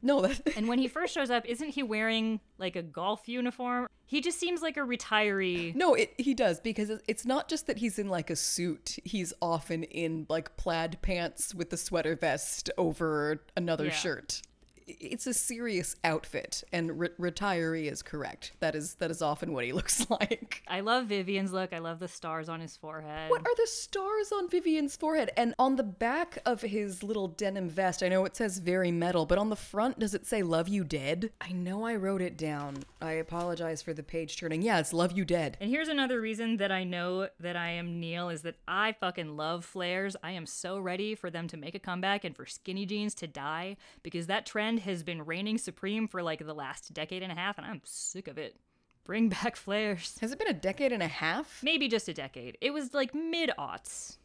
[0.00, 3.88] No, And when he first shows up, isn't he wearing like a golf uniform?
[4.06, 5.74] He just seems like a retiree.
[5.74, 8.96] No, it, he does because it's not just that he's in like a suit.
[9.04, 13.90] He's often in like plaid pants with the sweater vest over another Yeah.
[13.92, 14.42] shirt.
[14.88, 18.52] I- It's a serious outfit, and re- retiree is correct.
[18.60, 20.62] That is that is often what he looks like.
[20.68, 21.72] I love Vyvyan's look.
[21.72, 23.30] I love the stars on his forehead.
[23.30, 25.30] What are the stars on Vyvyan's forehead?
[25.36, 29.26] And on the back of his little denim vest, I know it says very metal,
[29.26, 31.30] but on the front, does it say Love You Dead?
[31.40, 32.78] I know I wrote it down.
[33.00, 34.62] I apologize for the page turning.
[34.62, 35.56] Yeah, it's Love You Dead.
[35.60, 39.36] And here's another reason that I know that I am Neil is that I fucking
[39.36, 40.16] love flares.
[40.22, 43.26] I am so ready for them to make a comeback and for skinny jeans to
[43.26, 47.34] die because that trend has been reigning supreme for like the last decade and a
[47.34, 48.56] half and I'm sick of it.
[49.04, 50.18] Bring back flares.
[50.20, 51.60] Has it been a decade and a half?
[51.62, 52.56] Maybe just a decade.
[52.60, 54.16] It was like mid aughts.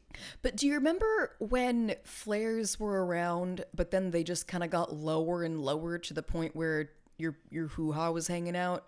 [0.42, 4.94] But do you remember when flares were around, but then they just kind of got
[4.94, 8.86] lower and lower to the point where your your hoo ha was hanging out?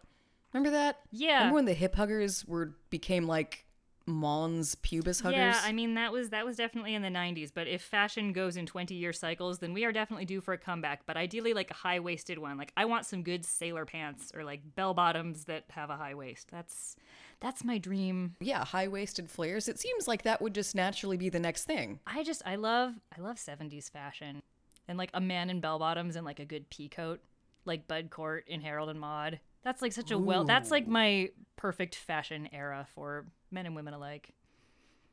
[0.53, 0.99] Remember that?
[1.11, 1.37] Yeah.
[1.37, 3.65] Remember when the hip huggers were became like
[4.09, 5.37] Mons pubis huggers?
[5.37, 8.57] Yeah, I mean that was that was definitely in the 90s, but if fashion goes
[8.57, 11.75] in 20-year cycles, then we are definitely due for a comeback, but ideally like a
[11.75, 12.57] high-waisted one.
[12.57, 16.15] Like I want some good sailor pants or like bell bottoms that have a high
[16.15, 16.47] waist.
[16.51, 16.95] That's
[17.39, 18.35] that's my dream.
[18.41, 19.69] yeah, high waisted flares.
[19.69, 21.99] It seems like that would just naturally be the next thing.
[22.05, 24.41] I just I love I love 70s fashion.
[24.87, 27.21] And like a man in bell bottoms and like a good pea coat,
[27.63, 29.39] like Bud Cort in Harold and Maude.
[29.63, 33.93] That's like such a well that's like my perfect fashion era for men and women
[33.93, 34.33] alike.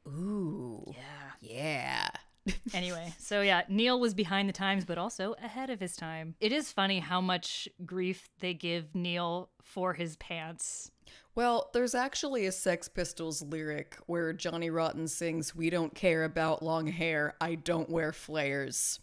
[0.07, 0.85] Ooh.
[0.95, 1.31] Yeah.
[1.41, 2.09] Yeah.
[2.75, 6.37] Anyway, so yeah, Neil was behind the times, but also ahead of his time.
[6.41, 10.93] It is funny how much grief they give Neil for his pants.
[11.35, 16.63] Well, there's actually a Sex Pistols lyric where Johnny Rotten sings, We don't care about
[16.63, 19.01] long hair, I don't wear flares.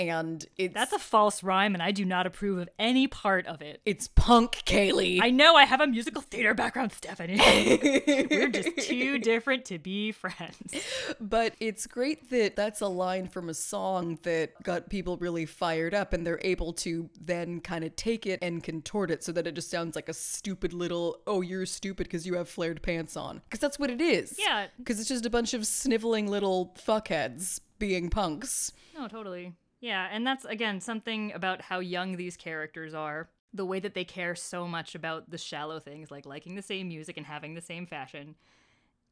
[0.00, 3.60] And it's That's a false rhyme, and I do not approve of any part of
[3.60, 3.82] it.
[3.84, 5.20] it's punk, Kaylee.
[5.22, 7.38] I know I have a musical theater background, Stephanie.
[8.30, 10.74] We're just too different to be friends.
[11.20, 15.92] But it's great that that's a line from a song that got people really fired
[15.92, 19.46] up, and they're able to then kind of take it and contort it so that
[19.46, 23.18] it just sounds like a stupid little, oh, you're stupid because you have flared pants
[23.18, 23.42] on.
[23.44, 24.36] Because that's what it is.
[24.38, 24.68] Yeah.
[24.78, 28.72] Because it's just a bunch of sniveling little fuckheads being punks.
[28.94, 29.54] No, totally.
[29.80, 33.30] Yeah, and that's again something about how young these characters are.
[33.52, 36.88] The way that they care so much about the shallow things like liking the same
[36.88, 38.36] music and having the same fashion.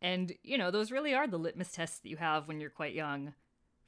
[0.00, 2.94] And, you know, those really are the litmus tests that you have when you're quite
[2.94, 3.34] young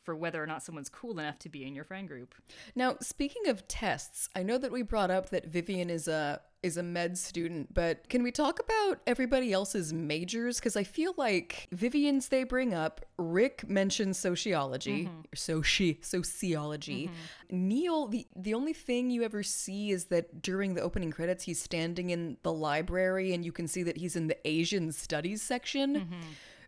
[0.03, 2.35] for whether or not someone's cool enough to be in your friend group.
[2.75, 6.77] Now, speaking of tests, I know that we brought up that Vyvyan is a is
[6.77, 10.59] a med student, but can we talk about everybody else's majors?
[10.59, 15.21] Because I feel like Vyvyan's they bring up, Rick mentions sociology, mm-hmm.
[15.35, 17.07] soci sociology.
[17.07, 17.69] Mm-hmm.
[17.69, 21.63] Neil, the the only thing you ever see is that during the opening credits, he's
[21.63, 25.97] standing in the library, and you can see that he's in the Asian studies section,
[25.97, 26.21] mm-hmm.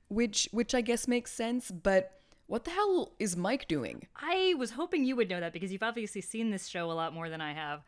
[0.09, 2.19] which which I guess makes sense, but.
[2.49, 4.09] What the hell is Mike doing?
[4.15, 7.15] I was hoping you would know that because you've obviously seen this show a lot
[7.15, 7.81] more than I have.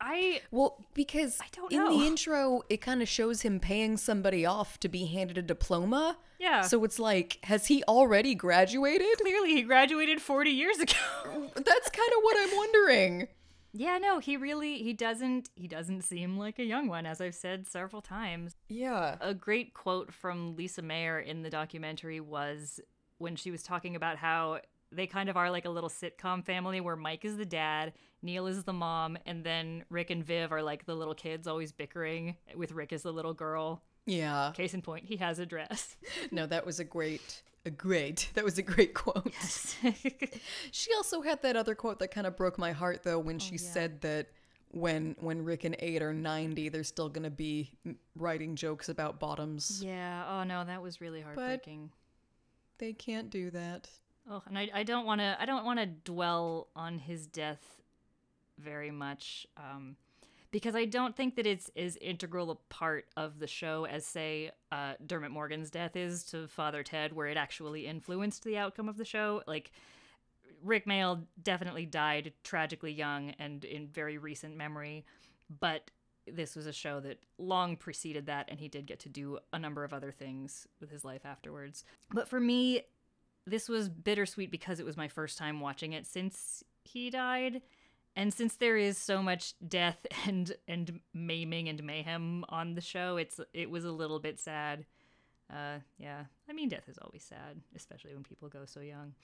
[0.00, 1.98] I Well, because I don't in know.
[1.98, 6.16] the intro, it kind of shows him paying somebody off to be handed a diploma.
[6.38, 6.62] Yeah.
[6.62, 9.18] So it's like, has he already graduated?
[9.20, 10.94] clearly he graduated 40 years ago.
[11.54, 13.28] That's kind of what I'm wondering.
[13.72, 17.34] yeah, no, he really he doesn't he doesn't seem like a young one as I've
[17.34, 18.56] said several times.
[18.68, 19.16] Yeah.
[19.20, 22.80] A great quote from Lisa Mayer in the documentary was
[23.18, 26.80] when she was talking about how they kind of are like a little sitcom family
[26.80, 27.92] where Mike is the dad,
[28.22, 31.72] Neil is the mom, and then Rick and Viv are like the little kids always
[31.72, 33.82] bickering with Rick as the little girl.
[34.06, 34.52] Yeah.
[34.54, 35.96] Case in point, he has a dress.
[36.32, 39.32] No, that was a great, a great, that was a great quote.
[39.32, 39.76] Yes.
[40.70, 43.38] she also had that other quote that kind of broke my heart though when oh,
[43.38, 44.28] she said that
[44.70, 47.72] when when Rick and Ade are 90, they're still going to be
[48.14, 49.82] writing jokes about bottoms.
[49.82, 51.90] yeah, oh no, that was really heartbreaking.
[52.78, 53.88] They can't do that.
[54.30, 57.79] Oh, and I, I don't want to I don't want to dwell on his death
[58.60, 59.96] very much um,
[60.50, 64.50] because I don't think that it's as integral a part of the show as say
[64.72, 68.96] uh, Dermot Morgan's death is to Father Ted, where it actually influenced the outcome of
[68.96, 69.42] the show.
[69.46, 69.70] Like
[70.62, 75.04] Rik Mayall definitely died tragically young and in very recent memory,
[75.60, 75.90] but
[76.26, 79.58] this was a show that long preceded that, and he did get to do a
[79.58, 81.84] number of other things with his life afterwards.
[82.12, 82.82] But for me,
[83.46, 87.62] this was bittersweet because it was my first time watching it since he died.
[88.16, 93.16] And since there is so much death and and maiming and mayhem on the show,
[93.16, 94.86] it's it was a little bit sad.
[95.52, 99.14] Uh, yeah, I mean, death is always sad, especially when people go so young.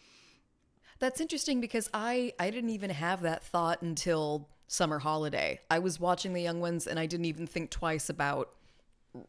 [0.99, 5.61] That's interesting because I I didn't even have that thought until summer holiday.
[5.71, 8.51] I was watching the young ones and I didn't even think twice about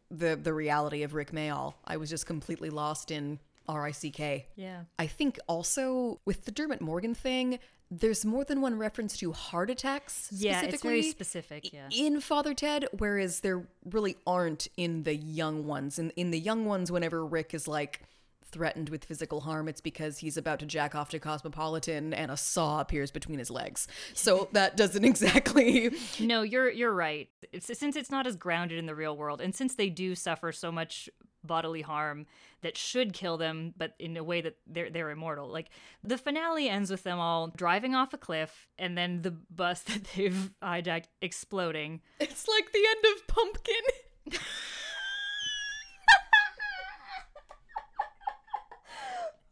[0.09, 1.75] the the reality of Rik Mayall.
[1.85, 4.47] I was just completely lost in R-I-C-K.
[4.55, 4.83] Yeah.
[4.97, 7.59] I think also with the Dermot Morgan thing,
[7.89, 10.27] there's more than one reference to heart attacks.
[10.31, 11.73] Yeah, it's very specifically specific.
[11.73, 11.89] Yeah.
[11.91, 15.97] in Father Ted, whereas there really aren't in the young ones.
[15.97, 18.01] In in the young ones, whenever Rick is like
[18.49, 22.38] threatened with physical harm, it's because he's about to jack off to Cosmopolitan and a
[22.38, 23.88] saw appears between his legs.
[24.13, 27.29] So that doesn't exactly No, you're you're right.
[27.53, 30.51] It's, since it's not as grounded in the real world, and since they do suffer
[30.51, 31.09] so much
[31.47, 32.25] bodily harm
[32.61, 35.47] that should kill them, but in a way that they're they're immortal.
[35.47, 35.69] Like
[36.03, 40.03] the finale ends with them all driving off a cliff, and then the bus that
[40.15, 42.01] they've hijacked exploding.
[42.19, 44.39] It's like the end of Pumpkin.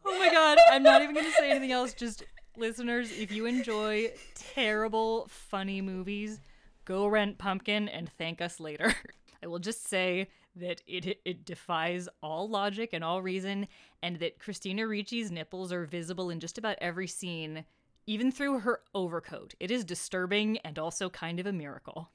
[0.07, 1.93] Oh my god, I'm not even gonna say anything else.
[1.93, 2.23] Just
[2.55, 6.39] listeners, if you enjoy terrible, funny movies,
[6.85, 8.93] go rent Pumpkin and thank us later.
[9.43, 13.67] I will just say that it it defies all logic and all reason,
[14.01, 17.65] and that Christina Ricci's nipples are visible in just about every scene,
[18.07, 19.55] even through her overcoat.
[19.59, 22.09] It is disturbing and also kind of a miracle.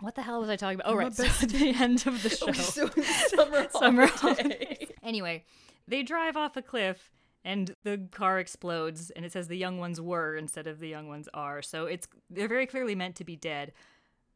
[0.00, 0.92] What the hell was I talking about?
[0.92, 1.14] Oh, right.
[1.14, 2.52] So at the end of the show.
[2.52, 4.88] so summer summer holidays.
[5.02, 5.44] Anyway,
[5.86, 7.10] they drive off a cliff
[7.44, 11.08] and the car explodes and it says the young ones were instead of the young
[11.08, 11.62] ones are.
[11.62, 13.72] So it's they're very clearly meant to be dead.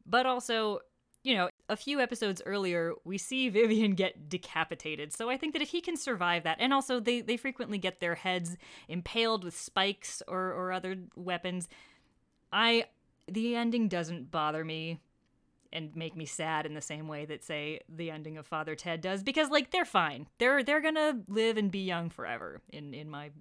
[0.05, 0.79] But also,
[1.23, 5.13] you know, a few episodes earlier, we see Vyvyan get decapitated.
[5.13, 7.99] So I think that if he can survive that, and also they, they frequently get
[7.99, 8.57] their heads
[8.87, 11.67] impaled with spikes or, or other weapons,
[12.51, 12.85] I
[13.27, 14.99] the ending doesn't bother me
[15.71, 19.01] and make me sad in the same way that say the ending of Father Ted
[19.01, 20.27] does because like they're fine.
[20.39, 23.31] They're they're going to live and be young forever in in my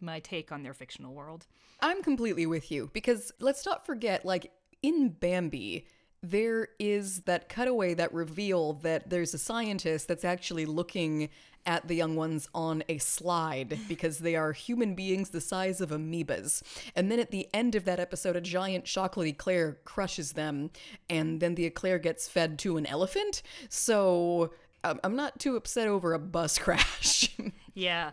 [0.00, 1.46] my take on their fictional world.
[1.80, 5.86] I'm completely with you because let's not forget, like in Bambi,
[6.24, 11.28] there is that cutaway, that reveal that there's a scientist that's actually looking
[11.66, 15.90] at the young ones on a slide because they are human beings the size of
[15.90, 16.62] amoebas.
[16.94, 20.70] And then at the end of that episode, a giant chocolate eclair crushes them,
[21.08, 23.42] and then the eclair gets fed to an elephant.
[23.68, 24.52] So
[24.82, 27.34] um, I'm not too upset over a bus crash.
[27.74, 28.10] Yeah.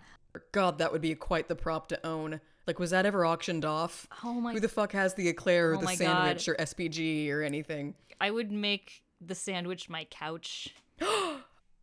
[0.53, 2.39] God, that would be quite the prop to own.
[2.67, 4.07] Like, was that ever auctioned off?
[4.23, 6.51] Oh my- Who the fuck has the eclair or Oh the sandwich God.
[6.53, 7.95] or SPG or anything?
[8.19, 10.69] I would make the sandwich my couch.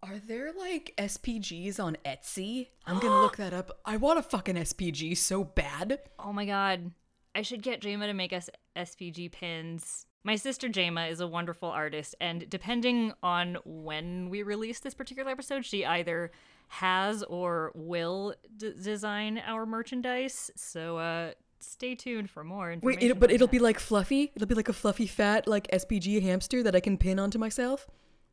[0.01, 2.69] Are there like SPGs on Etsy?
[2.87, 3.81] I'm gonna look that up.
[3.85, 5.99] I want a fucking SPG so bad.
[6.19, 6.93] Oh my god.
[7.35, 10.07] I should get Jama to make us SPG pins.
[10.23, 15.31] My sister Jama is a wonderful artist, and depending on when we release this particular
[15.31, 16.31] episode, she either
[16.69, 20.51] has or will d- design our merchandise.
[20.57, 23.01] So uh, stay tuned for more information.
[23.01, 23.53] Wait, it, but it'll that.
[23.53, 24.33] be like fluffy.
[24.35, 27.87] It'll be like a fluffy, fat, like SPG hamster that I can pin onto myself.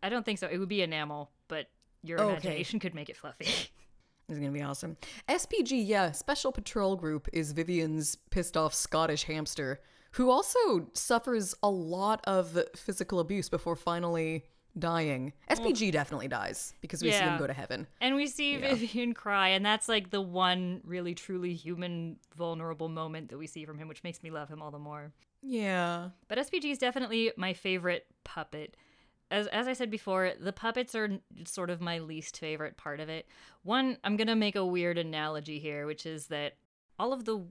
[0.04, 0.48] I don't think so.
[0.48, 1.68] It would be enamel, but
[2.04, 2.32] your Okay.
[2.32, 3.48] imagination could make it fluffy.
[4.28, 4.98] This is gonna be awesome.
[5.30, 9.80] SPG, yeah, Special Patrol Group is Vyvyan's pissed off Scottish hamster,
[10.14, 14.46] who also suffers a lot of physical abuse before finally
[14.78, 15.34] dying.
[15.50, 15.58] Mm.
[15.58, 17.34] SPG definitely dies because we see Yeah.
[17.34, 17.88] him go to heaven.
[18.02, 23.30] And we see Vyvyan cry, and that's like the one really truly human, vulnerable moment
[23.30, 25.12] that we see from him, which makes me love him all the more.
[25.42, 26.10] Yeah.
[26.28, 28.76] But SPG is definitely my favorite puppet.
[29.32, 33.00] As, as I said before, the puppets are n- sort of my least favorite part
[33.00, 33.28] of it.
[33.64, 36.54] One, I'm gonna make a weird analogy here, which is that
[37.00, 37.46] all of the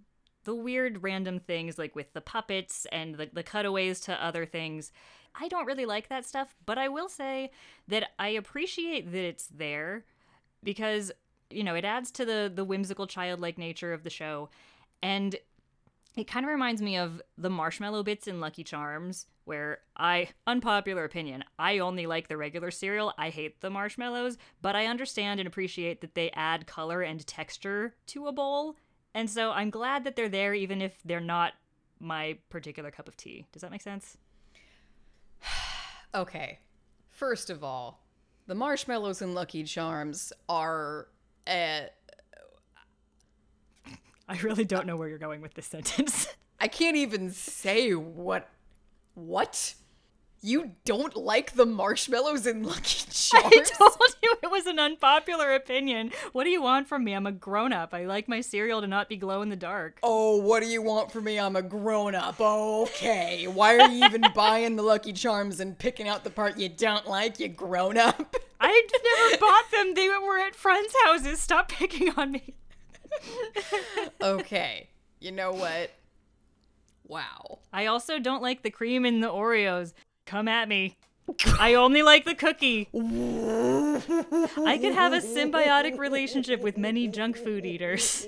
[0.44, 4.92] the weird random things like with the puppets and the, the cutaways to other things,
[5.34, 6.54] I don't really like that stuff.
[6.64, 7.50] But I will say
[7.88, 10.04] that I appreciate that it's there
[10.62, 11.12] because
[11.50, 14.48] you know it adds to the the whimsical childlike nature of the show,
[15.02, 15.36] and
[16.16, 21.04] it kind of reminds me of the marshmallow bits in Lucky Charms, where I, unpopular
[21.04, 23.12] opinion, I only like the regular cereal.
[23.18, 27.94] I hate the marshmallows, but I understand and appreciate that they add color and texture
[28.08, 28.76] to a bowl.
[29.12, 31.54] And so I'm glad that they're there, even if they're not
[31.98, 33.46] my particular cup of tea.
[33.52, 34.16] Does that make sense?
[36.14, 36.58] Okay.
[37.10, 38.00] First of all,
[38.46, 41.08] the marshmallows in Lucky Charms are
[41.46, 41.80] uh,
[44.28, 46.28] I really don't know where you're going with this sentence.
[46.60, 48.48] I can't even say what.
[49.14, 49.74] What?
[50.44, 53.50] You don't like the marshmallows in Lucky Charms?
[53.50, 56.10] I told you it was an unpopular opinion.
[56.32, 57.14] What do you want from me?
[57.14, 57.94] I'm a grown up.
[57.94, 60.00] I like my cereal to not be glow in the dark.
[60.02, 61.40] Oh, what do you want from me?
[61.40, 62.38] I'm a grown up.
[62.38, 63.46] Okay.
[63.46, 67.08] Why are you even buying the Lucky Charms and picking out the part you don't
[67.08, 68.36] like, you grown up?
[68.60, 69.94] I never bought them.
[69.94, 71.40] They were at friends' houses.
[71.40, 72.54] Stop picking on me.
[74.20, 74.90] okay.
[75.20, 75.90] You know what?
[77.06, 77.60] Wow.
[77.72, 79.94] I also don't like the cream in the Oreos.
[80.26, 80.96] Come at me.
[81.58, 82.88] I only like the cookie.
[82.94, 88.26] I could have a symbiotic relationship with many junk food eaters.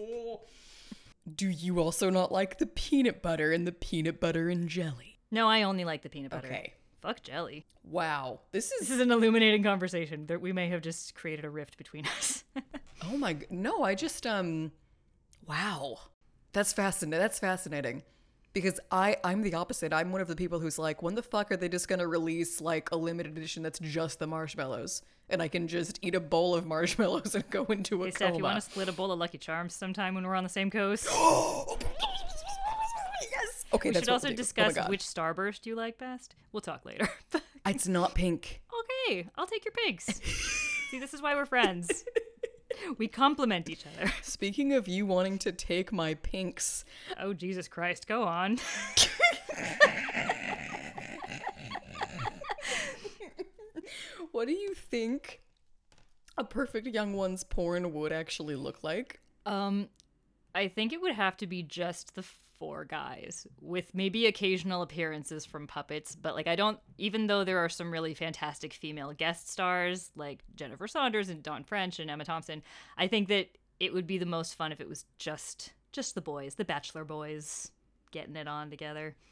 [1.35, 5.19] Do you also not like the peanut butter and the peanut butter and jelly?
[5.31, 6.47] No, I only like the peanut butter.
[6.47, 6.73] Okay.
[7.03, 7.67] Fuck jelly.
[7.85, 8.41] Wow.
[8.53, 11.51] This is This is is an illuminating conversation that we may have just created a
[11.51, 12.45] rift between us.
[13.05, 14.73] Oh my g- no, I just um
[15.47, 15.99] wow.
[16.53, 17.21] That's fascinating.
[17.21, 18.03] That's fascinating.
[18.57, 19.93] Because I I'm the opposite.
[19.93, 22.63] I'm one of the people who's like, when the fuck are they just to release
[22.63, 26.55] like a limited edition that's just the marshmallows and I can just eat a bowl
[26.55, 28.39] of marshmallows and go into a hey, Steph, coma.
[28.39, 30.71] you want to split a bowl of Lucky Charms sometime when we're on the same
[30.71, 31.05] coast?
[31.15, 31.77] yes.
[33.75, 34.33] Okay, we should also we'll.
[34.33, 36.35] Oh discuss which starburst you like best.
[36.51, 37.11] We'll talk later.
[37.69, 38.63] It's not pink.
[39.09, 40.07] okay, I'll take your pinks.
[40.91, 42.05] See, this is why we're friends.
[42.99, 44.13] We complement each other.
[44.23, 46.85] Speaking of you wanting to take my pinks,
[47.19, 48.59] Oh, Jesus Christ, go on.
[54.33, 55.41] what do you think
[56.37, 59.21] a perfect young one's porn would actually look like?
[59.45, 59.89] Um,
[60.55, 62.25] I think it would have to be just the
[62.59, 67.59] four guys with maybe occasional appearances from puppets, but like I don't even though there
[67.59, 72.25] are some really fantastic female guest stars like Jennifer Saunders and Dawn French and Emma
[72.25, 72.63] Thompson,
[72.97, 73.49] I think that
[73.81, 77.05] it would be the most fun if it was just just the boys, the bachelor
[77.05, 77.71] boys
[78.11, 79.17] getting it on together.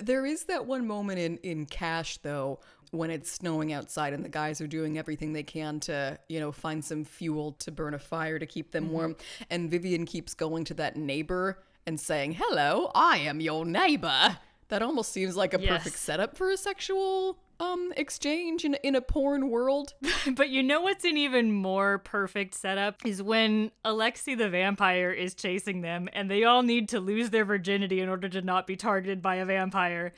[0.00, 2.60] There is that one moment in in Cash though
[2.92, 6.50] when it's snowing outside and the guys are doing everything they can to, you know,
[6.50, 8.92] find some fuel to burn a fire to keep them mm-hmm.
[8.92, 9.16] warm
[9.48, 14.38] and Vyvyan keeps going to that neighbor and saying, "Hello, I am your neighbor."
[14.68, 19.00] That almost seems like a perfect setup for a sexual um exchange in in a
[19.00, 19.94] porn world.
[20.36, 25.34] But you know what's an even more perfect setup is when Alexei the vampire is
[25.34, 28.76] chasing them and they all need to lose their virginity in order to not be
[28.76, 30.12] targeted by a vampire.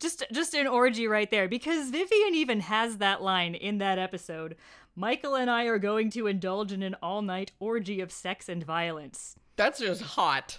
[0.00, 4.56] Just just an orgy right there because Vyvyan even has that line in that episode.
[4.94, 9.36] Michael and I are going to indulge in an all-night orgy of sex and violence.
[9.56, 10.58] That's just hot.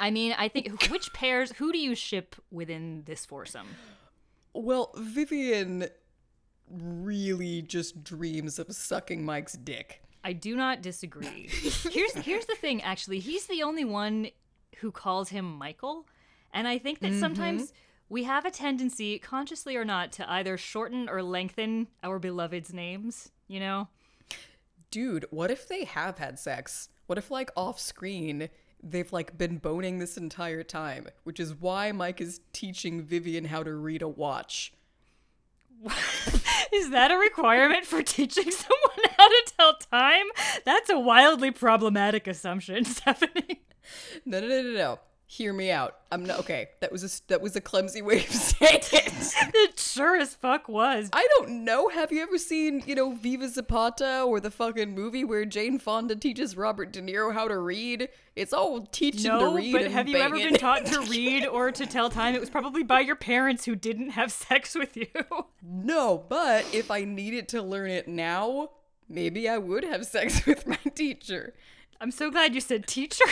[0.00, 3.68] I mean, I think which pairs who do you ship within this foursome?
[4.52, 5.90] Well, Vyvyan
[6.68, 10.02] really just dreams of sucking Mike's dick.
[10.24, 11.48] I do not disagree.
[11.90, 13.20] here's here's the thing actually.
[13.20, 14.28] He's the only one
[14.78, 16.06] who calls him Michael,
[16.52, 17.74] and I think that sometimes mm-hmm.
[18.08, 23.30] we have a tendency, consciously or not, to either shorten or lengthen our beloved's names,
[23.46, 23.88] you know?
[24.90, 26.88] Dude, what if they have had sex?
[27.06, 28.48] What if, like, off screen,
[28.82, 33.62] they've like been boning this entire time, which is why Mike is teaching Vyvyan how
[33.62, 34.72] to read a watch.
[36.72, 40.26] Is that a requirement for teaching someone how to tell time?
[40.64, 43.62] That's a wildly problematic assumption, Stephanie.
[44.24, 44.98] No, no, no, no, no.
[45.32, 45.94] Hear me out.
[46.10, 46.70] I'm not okay.
[46.80, 49.34] That was a that was a clumsy way of saying it.
[49.54, 51.08] It sure as fuck was.
[51.12, 51.88] I don't know.
[51.88, 56.16] Have you ever seen, you know, Viva Zapata or the fucking movie where Jane Fonda
[56.16, 58.08] teaches Robert De Niro how to read?
[58.34, 59.72] It's all teaching to No, read.
[59.72, 62.34] but have you ever been taught to read or to tell time?
[62.34, 65.06] It was probably by your parents who didn't have sex with you.
[65.62, 68.70] no, but if I needed to learn it now,
[69.08, 71.54] maybe I would have sex with my teacher.
[72.00, 73.24] I'm so glad you said teacher.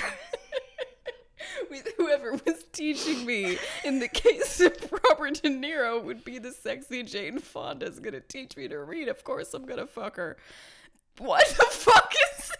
[1.70, 3.59] With whoever was teaching me.
[3.84, 8.57] In the case of Robert De Niro, would be the sexy Jane Fonda's gonna teach
[8.57, 9.09] me to read.
[9.09, 10.36] Of course, I'm gonna fuck her.
[11.18, 12.53] What the fuck is?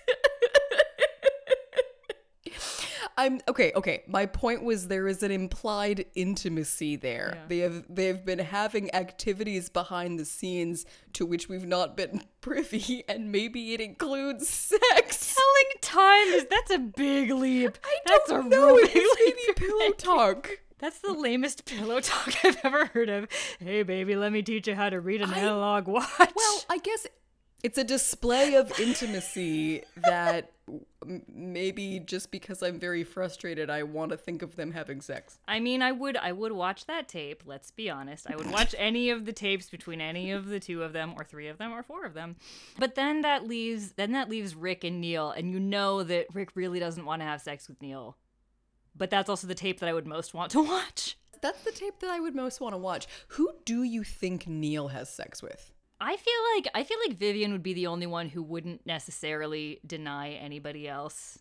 [3.19, 3.73] I'm okay.
[3.75, 7.33] Okay, my point was there is an implied intimacy there.
[7.35, 7.43] Yeah.
[7.49, 12.23] They have they have been having activities behind the scenes to which we've not been
[12.41, 15.35] privy, and maybe it includes sex.
[15.35, 17.77] Telling time is that's a big leap.
[17.85, 18.77] I that's don't a know.
[18.77, 20.51] real It's maybe pillow talk.
[20.79, 23.27] That's the lamest pillow talk I've ever heard of.
[23.59, 26.07] Hey baby, let me teach you how to read an I- analog watch.
[26.37, 27.05] Well, I guess
[27.63, 30.53] it's a display of intimacy that
[31.33, 35.39] maybe just because I'm very frustrated, I want to think of them having sex.
[35.49, 38.27] I mean, I would I would watch that tape, let's be honest.
[38.31, 41.25] I would watch any of the tapes between any of the two of them or
[41.25, 42.37] three of them or four of them.
[42.79, 46.51] But then that leaves then that leaves Rick and Neil and you know that Rick
[46.55, 48.17] really doesn't want to have sex with Neil.
[48.95, 51.17] But that's also the tape that I would most want to watch.
[51.41, 53.07] That's the tape that I would most want to watch.
[53.29, 55.73] Who do you think Neil has sex with?
[56.01, 59.81] I feel like I feel like Vyvyan would be the only one who wouldn't necessarily
[59.87, 61.39] deny anybody else.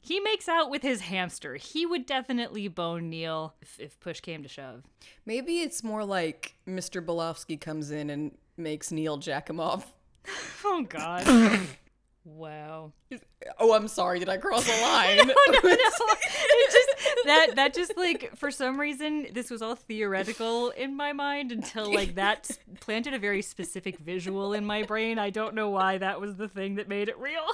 [0.00, 1.54] He makes out with his hamster.
[1.54, 4.82] He would definitely bone Neil if, if push came to shove.
[5.24, 7.04] Maybe it's more like Mr.
[7.04, 9.92] Balowski comes in and makes Neil jack him off.
[10.64, 11.26] Oh God.
[12.24, 12.92] wow.
[13.58, 14.18] Oh, I'm sorry.
[14.18, 15.16] Did I cross a line?
[15.18, 15.70] no, no, no.
[16.54, 21.12] It just that that just like for some reason this was all theoretical in my
[21.12, 22.50] mind until like that
[22.80, 25.18] planted a very specific visual in my brain.
[25.18, 27.44] I don't know why that was the thing that made it real.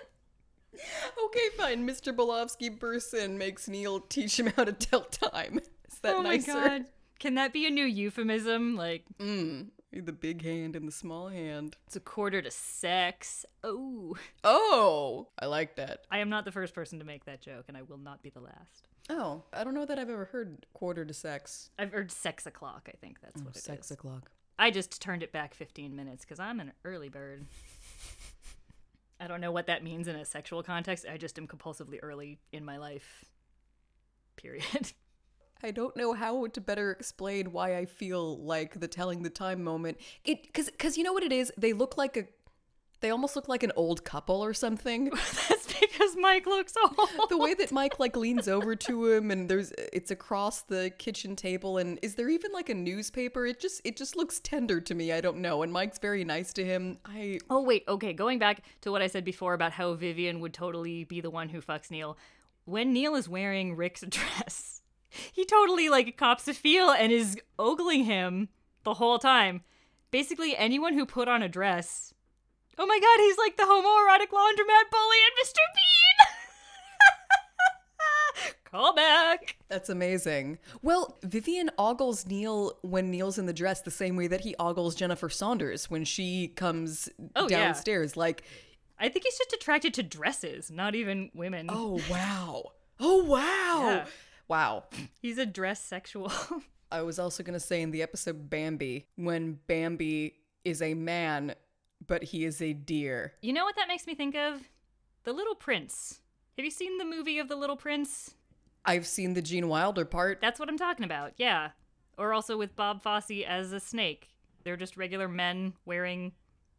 [1.26, 1.86] okay, fine.
[1.86, 2.14] Mr.
[2.14, 5.58] Balowski bursts in, makes Neil teach him how to tell time.
[5.90, 6.52] Is that oh my nicer?
[6.52, 6.84] god.
[7.18, 8.76] Can that be a new euphemism?
[8.76, 9.66] Like Mm.
[9.92, 11.76] The big hand and the small hand.
[11.86, 13.46] it's a quarter to sex.
[13.64, 14.16] Oh.
[14.44, 16.04] Oh, I like that.
[16.10, 18.30] I am not the first person to make that joke and I will not be
[18.30, 18.88] the last.
[19.10, 21.70] Oh, I don't know that I've ever heard quarter to sex.
[21.78, 23.64] I've heard sex o'clock, I think that's oh, what it is.
[23.64, 24.30] sex o'clock.
[24.58, 27.46] I just turned it back 15 minutes because I'm an early bird.
[29.20, 31.06] I don't know what that means in a sexual context.
[31.10, 33.24] I just am compulsively early in my life.
[34.36, 34.92] Period.
[35.62, 39.62] I don't know how to better explain why I feel like the telling the time
[39.64, 39.98] moment.
[40.24, 41.52] It cuz cuz you know what it is?
[41.56, 42.26] They look like a
[43.00, 45.06] they almost look like an old couple or something.
[45.48, 47.28] That's because Mike looks old.
[47.28, 51.36] the way that Mike like leans over to him and there's it's across the kitchen
[51.36, 53.46] table and is there even like a newspaper?
[53.46, 55.12] It just it just looks tender to me.
[55.12, 55.62] I don't know.
[55.62, 56.98] And Mike's very nice to him.
[57.04, 60.54] I Oh wait, okay, going back to what I said before about how Vyvyan would
[60.54, 62.16] totally be the one who fucks Neil.
[62.64, 64.77] When Neil is wearing Rick's dress,
[65.32, 68.48] he totally like cops a feel and is ogling him
[68.84, 69.62] the whole time.
[70.10, 72.14] Basically anyone who put on a dress.
[72.78, 75.58] Oh my god, he's like the homoerotic laundromat bully and Mr.
[75.74, 76.26] Bean.
[78.64, 79.56] Call back.
[79.68, 80.58] That's amazing.
[80.82, 84.94] Well, Vyvyan ogles Neil when Neil's in the dress the same way that he ogles
[84.94, 87.64] Jennifer Saunders when she comes Oh, yeah.
[87.64, 88.16] downstairs.
[88.16, 88.42] Like,
[88.98, 91.68] I think he's just attracted to dresses, not even women.
[91.70, 92.72] oh wow.
[93.00, 93.88] Oh wow.
[93.90, 94.04] Yeah.
[94.48, 94.84] Wow.
[95.20, 96.32] He's a dress sexual.
[96.90, 100.34] I was also going to say in the episode Bambi, when Bambi
[100.64, 101.54] is a man,
[102.06, 103.34] but he is a deer.
[103.42, 104.62] You know what that makes me think of?
[105.24, 106.20] The Little Prince.
[106.56, 108.34] Have you seen the movie of The Little Prince?
[108.84, 110.40] I've seen the Gene Wilder part.
[110.40, 111.70] That's what I'm talking about, yeah.
[112.16, 114.30] Or also with Bob Fosse as a snake.
[114.64, 116.32] They're just regular men wearing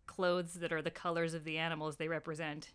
[0.07, 2.71] clothes that are the colors of the animals they represent.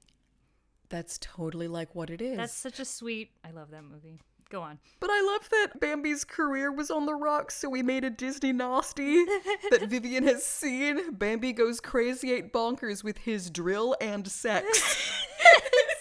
[0.89, 2.37] That's totally like what it is.
[2.37, 3.33] That's such a sweet.
[3.45, 4.21] I love that movie.
[4.55, 4.79] Go on.
[5.01, 8.53] But I love that Bambi's career was on the rocks, so we made a Disney
[8.53, 9.25] nasty
[9.73, 11.11] that Vyvyan has seen.
[11.11, 15.11] Bambi goes crazy eight bonkers with his drill and sex.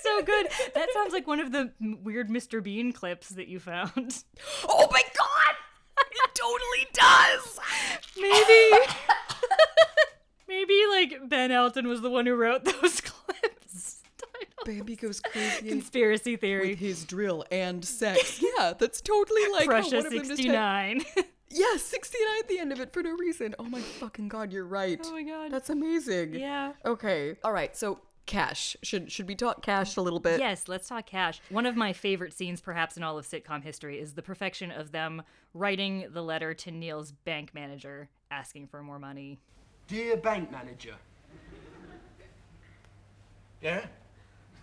[0.03, 0.47] So good.
[0.75, 2.61] That sounds like one of the weird Mr.
[2.61, 3.91] Bean clips that you found.
[4.67, 5.55] oh my god!
[6.11, 7.59] It totally does!
[8.19, 8.85] Maybe.
[10.47, 13.62] Maybe like Ben Elton was the one who wrote those clips.
[14.67, 16.69] I Bambi goes crazy Conspiracy theory.
[16.69, 18.41] with his drill and sex.
[18.41, 21.03] Yeah, that's totally like how Prussia one of them 69.
[21.55, 23.53] Yeah, 69 at the end of it for no reason.
[23.59, 24.99] Oh my fucking god, you're right.
[25.03, 25.51] Oh my God.
[25.51, 26.33] That's amazing.
[26.33, 26.73] Yeah.
[26.83, 27.35] Okay.
[27.43, 27.77] All right.
[27.77, 28.75] So cash.
[28.81, 30.39] Should should we talk cash a little bit?
[30.39, 31.39] yes, let's talk cash.
[31.49, 34.91] One of my favorite scenes, perhaps in all of sitcom history, is the perfection of
[34.91, 35.21] them
[35.53, 39.39] writing the letter to Neil's bank manager asking for more money.
[39.87, 40.95] Dear bank manager.
[43.61, 43.85] Yeah?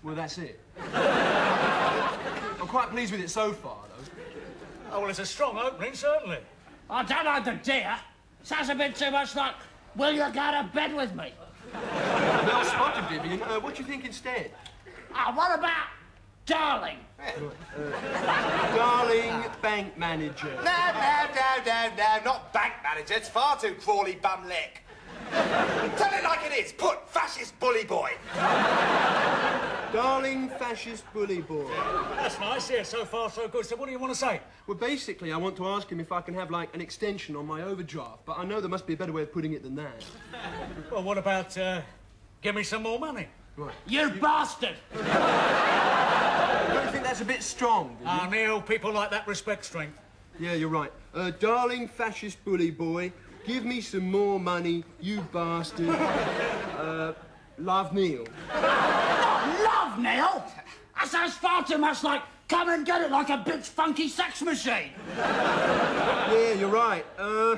[0.02, 0.58] Well, that's it.
[0.94, 4.92] I'm quite pleased with it so far, though.
[4.92, 6.38] Oh, well, it's a strong opening, certainly.
[6.88, 7.96] I don't like the dear.
[8.42, 9.54] Sounds a bit too much like,
[9.94, 11.32] will you go to bed with me?
[11.72, 13.42] Well spotted, Vyvyan.
[13.42, 14.50] Uh, what do you think instead?
[15.14, 15.88] Ah, what about
[16.46, 16.98] darling?
[18.74, 20.52] Darling bank manager.
[20.56, 23.14] No, no, no, no, no, not bank manager.
[23.14, 24.82] It's far too crawly bum lick.
[25.30, 26.72] Tell it like it is.
[26.72, 28.10] Put fascist bully boy.
[29.92, 31.68] Darling fascist bully boy.
[32.16, 33.66] That's nice, yeah, so far so good.
[33.66, 34.40] So what do you want to say?
[34.68, 37.44] Well, basically, I want to ask him if I can have, like, an extension on
[37.46, 39.74] my overdraft, but I know there must be a better way of putting it than
[39.76, 40.04] that.
[40.92, 41.80] Well, what about, uh,
[42.40, 43.26] give me some more money?
[43.56, 43.74] Right.
[43.86, 44.76] You bastard!
[44.94, 45.04] Don't
[46.84, 47.96] you think that's a bit strong?
[47.98, 48.10] do you?
[48.10, 49.98] Ah, Neil, people like that respect strength.
[50.38, 50.92] Yeah, you're right.
[51.12, 53.12] Uh, darling fascist bully boy,
[53.44, 55.88] give me some more money, you bastard.
[56.80, 57.12] Uh,
[57.58, 58.24] love Neil.
[60.02, 60.44] Love, Neil!
[60.96, 64.42] That sounds far too much like come and get it like a big funky sex
[64.42, 64.92] machine.
[65.16, 67.04] Yeah, you're right.
[67.18, 67.56] Uh,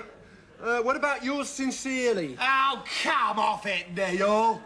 [0.62, 2.36] uh, what about yours sincerely?
[2.40, 4.60] Oh, come off it, Neil.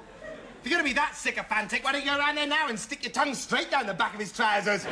[0.62, 3.04] If you're gonna be that sycophantic, why don't you go around there now and stick
[3.04, 4.84] your tongue straight down the back of his trousers?
[4.86, 4.90] Oh,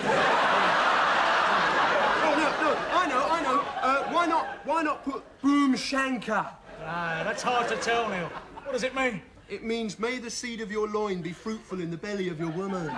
[2.37, 3.65] no, no, I know, I know.
[3.83, 6.49] Uh, why not, why not put Boom Shanka?
[6.83, 8.31] Ah, that's hard to tell, Neil.
[8.63, 9.23] What does it mean?
[9.49, 12.51] It means may the seed of your loin be fruitful in the belly of your
[12.51, 12.89] woman.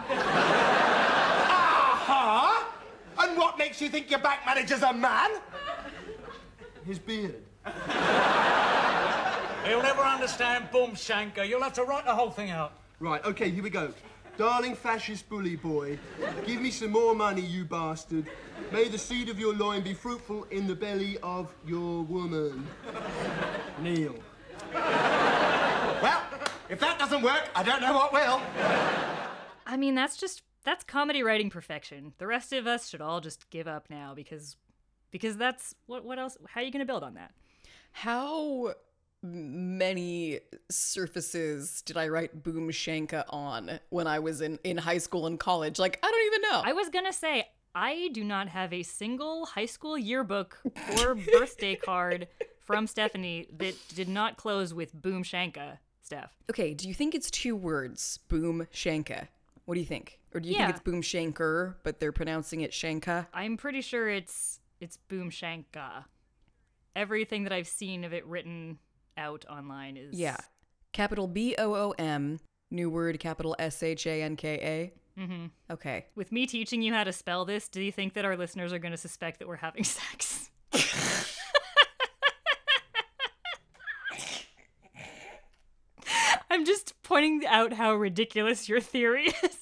[2.09, 2.65] Huh?
[3.19, 5.31] And what makes you think your bank manager's a man?
[6.85, 7.43] His beard.
[9.65, 11.49] He'll never understand Boom Shanka.
[11.49, 12.75] You'll have to write the whole thing out.
[13.01, 13.93] Right, okay, here we go.
[14.39, 15.99] Darling fascist bully boy,
[16.47, 18.29] give me some more money, you bastard.
[18.71, 22.67] May the seed of your loin be fruitful in the belly of your woman.
[23.81, 24.15] Neil.
[26.03, 26.23] Well,
[26.69, 28.41] if that doesn't work, I don't know what will.
[29.67, 32.13] I mean, that's just that's comedy writing perfection.
[32.19, 34.57] The rest of us should all just give up now because
[35.11, 37.33] because that's what what else how are you going to build on that?
[37.93, 38.75] How
[39.23, 40.41] many
[40.71, 45.41] surfaces did I write Boom Shanka on when I was in, in high school and
[45.41, 45.79] college?
[45.79, 46.63] Like, I don't even know.
[46.65, 50.59] I was going to say I do not have a single high school yearbook
[51.01, 52.29] or birthday card
[52.67, 56.37] from Stephanie that did not close with Boom Shanka, Steph.
[56.51, 58.19] okay, do you think it's two words?
[58.29, 59.29] Boom Shanka.
[59.65, 60.19] What do you think?
[60.35, 60.67] Or do you Yeah.
[60.67, 63.27] think it's Boom Shanker, but they're pronouncing it Shanka?
[63.33, 66.05] I'm pretty sure it's it's Boom Shanka.
[66.95, 68.79] Everything that I've seen of it written
[69.17, 70.37] out online is Yeah.
[70.93, 72.41] Capital B O O M,
[72.71, 75.21] new word, capital S H A N K A.
[75.21, 75.47] Mm-hmm.
[75.71, 76.07] Okay.
[76.15, 78.79] With me teaching you how to spell this, do you think that our listeners are
[78.79, 80.51] going to suspect that we're having sex?
[86.51, 89.59] I'm just pointing out how ridiculous your theory is.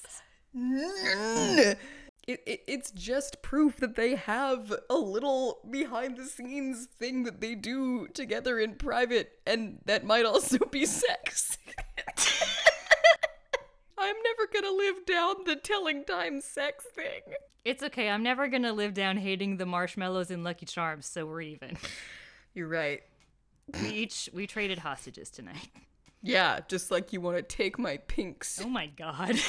[2.27, 7.39] It, it, it's just proof that they have a little behind the scenes thing that
[7.39, 11.59] they do together in private, and that might also be sex.
[13.97, 17.21] I'm never gonna live down the telling time sex thing.
[17.63, 18.09] It's okay.
[18.09, 21.77] I'm never to live down hating the marshmallows in Lucky Charms, so we're even.
[22.53, 23.01] You're right.
[23.81, 25.69] We each we traded hostages tonight.
[26.25, 28.59] Yeah, just like you want to take my pinks.
[28.63, 29.39] Oh my god.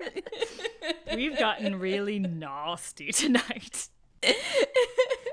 [1.14, 3.88] We've gotten really nasty tonight.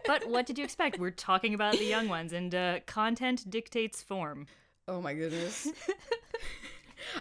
[0.08, 0.98] but what did you expect?
[0.98, 4.48] We're talking about the young ones, and uh, content dictates form.
[4.88, 5.68] Oh my goodness.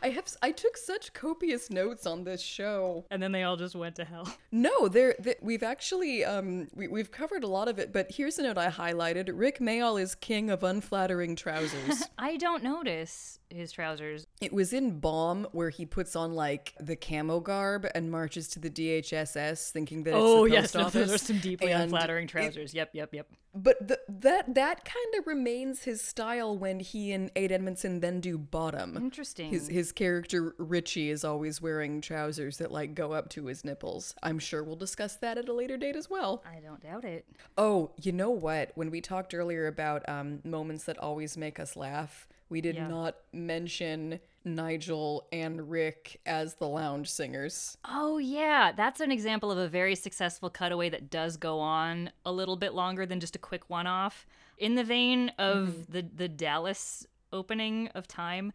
[0.02, 3.04] I have s- I took such copious notes on this show.
[3.10, 4.28] And then they all just went to hell.
[4.52, 8.38] No, there th- we've actually um we, we've covered a lot of it, but here's
[8.38, 9.30] a note I highlighted.
[9.34, 12.04] Rik Mayall is king of unflattering trousers.
[12.18, 14.26] I don't notice his trousers.
[14.40, 18.58] it was in Bomb where he puts on like the camo garb and marches to
[18.58, 20.92] the DHSS thinking that it's Oh the yes, post no, office.
[20.94, 22.74] those are some deeply And unflattering it- trousers.
[22.74, 23.28] yep, yep, yep.
[23.54, 28.20] but th- that that kind of remains his style when he and Ade Edmondson then
[28.20, 28.96] do Bottom.
[28.96, 29.50] Interesting.
[29.50, 34.14] His his character Richie is always wearing trousers that like go up to his nipples.
[34.22, 36.42] I'm sure we'll discuss that at a later date as well.
[36.44, 37.26] I don't doubt it.
[37.56, 38.72] Oh, you know what?
[38.74, 42.88] When we talked earlier about um, moments that always make us laugh, we did Yeah.
[42.88, 47.76] not mention Nigel and Rik as the lounge singers.
[47.84, 52.32] Oh yeah, that's an example of a very successful cutaway that does go on a
[52.32, 54.26] little bit longer than just a quick one-off.
[54.58, 55.92] In the vein of mm-hmm.
[55.92, 58.52] the the Dallas opening of Time,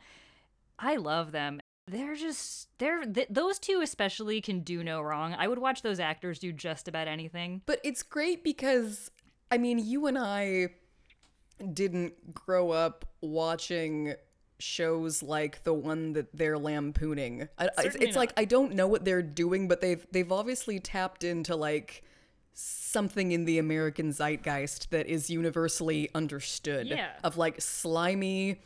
[0.80, 1.62] I love them.
[1.88, 5.36] They're just they're th- those two especially can do no wrong.
[5.38, 7.62] I would watch those actors do just about anything.
[7.66, 9.12] But it's great because,
[9.52, 10.70] I mean, you and I
[11.62, 14.16] didn't grow up watching
[14.60, 17.48] shows like the one that they're lampooning.
[17.58, 21.56] I, it's like I don't know what they're doing, but they've they've obviously tapped into
[21.56, 22.04] like
[22.54, 27.12] something in the American zeitgeist that is universally understood Yeah.
[27.24, 28.60] of like slimy,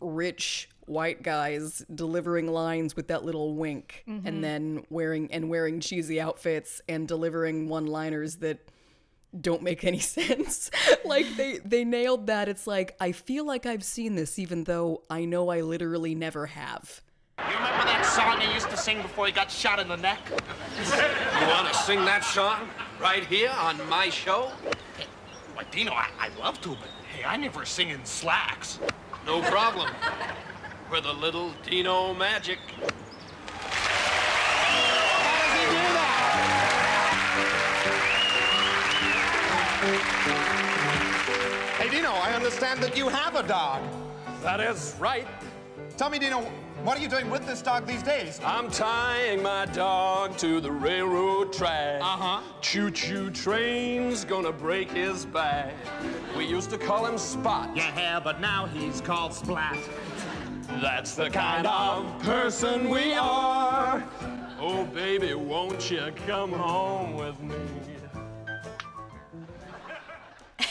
[0.00, 4.26] rich white guys delivering lines with that little wink mm-hmm.
[4.26, 8.58] and then wearing and wearing cheesy outfits and delivering one-liners that
[9.38, 10.70] don't make any sense.
[11.04, 12.48] like they they nailed that.
[12.48, 16.46] It's like I feel like I've seen this even though I know I literally never
[16.46, 17.00] have.
[17.38, 20.20] You remember that song he used to sing before he got shot in the neck?
[21.42, 22.68] You want to sing that song
[23.00, 24.52] right here on my show?
[25.54, 28.78] Why, Dino, I, I'd love to, but hey, I never sing in slacks.
[29.26, 29.90] No problem.
[30.90, 32.58] With a little Dino magic.
[39.82, 39.98] Hey,
[41.90, 43.82] Dino, I understand that you have a dog.
[44.40, 45.26] That is right.
[45.96, 46.42] Tell me, Dino,
[46.84, 48.40] what are you doing with this dog these days?
[48.44, 52.00] I'm tying my dog to the railroad track.
[52.00, 52.42] Uh-huh.
[52.60, 55.74] Choo-choo train's gonna break his back.
[56.36, 57.76] We used to call him Spot.
[57.76, 59.78] Yeah, but now he's called Splat.
[60.80, 64.08] That's the kind of person we are.
[64.60, 67.56] Oh, baby, won't you come home with me?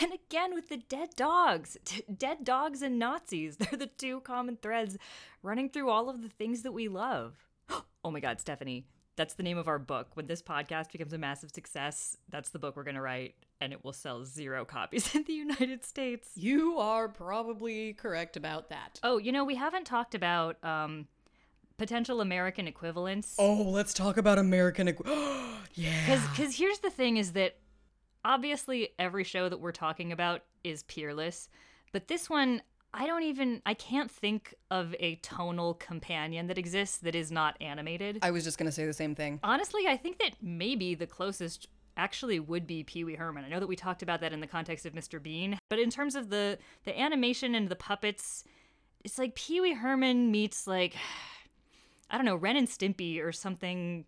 [0.02, 1.78] And again with the dead dogs.
[1.86, 3.56] D- dead dogs and Nazis.
[3.57, 4.98] They're the two common threads
[5.44, 7.36] running through all of the things that we love.
[8.03, 8.88] Oh my God, Stephanie.
[9.15, 10.07] That's the name of our book.
[10.15, 13.72] When this podcast becomes a massive success, that's the book we're going to write, and
[13.72, 16.32] it will sell zero copies in the United States.
[16.34, 18.99] You are probably correct about that.
[19.03, 21.06] Oh, you know, we haven't talked about um,
[21.78, 23.36] potential American equivalents.
[23.38, 24.88] Oh, let's talk about American.
[24.88, 25.06] Equ-
[25.76, 26.18] yeah.
[26.32, 27.57] Because here's the thing is that
[28.23, 31.49] obviously every show that we're talking about is peerless,
[31.91, 32.61] but this one,
[32.93, 37.56] I don't even, I can't think of a tonal companion that exists that is not
[37.61, 38.19] animated.
[38.22, 39.39] I was just gonna say the same thing.
[39.43, 41.68] Honestly, I think that maybe the closest
[41.98, 43.45] actually would be Pee Wee Herman.
[43.45, 45.22] I know that we talked about that in the context of Mr.
[45.22, 48.43] Bean, but in terms of the the animation and the puppets,
[49.03, 50.95] it's like Pee Wee Herman meets like
[52.10, 54.06] I don't know, Ren and Stimpy or something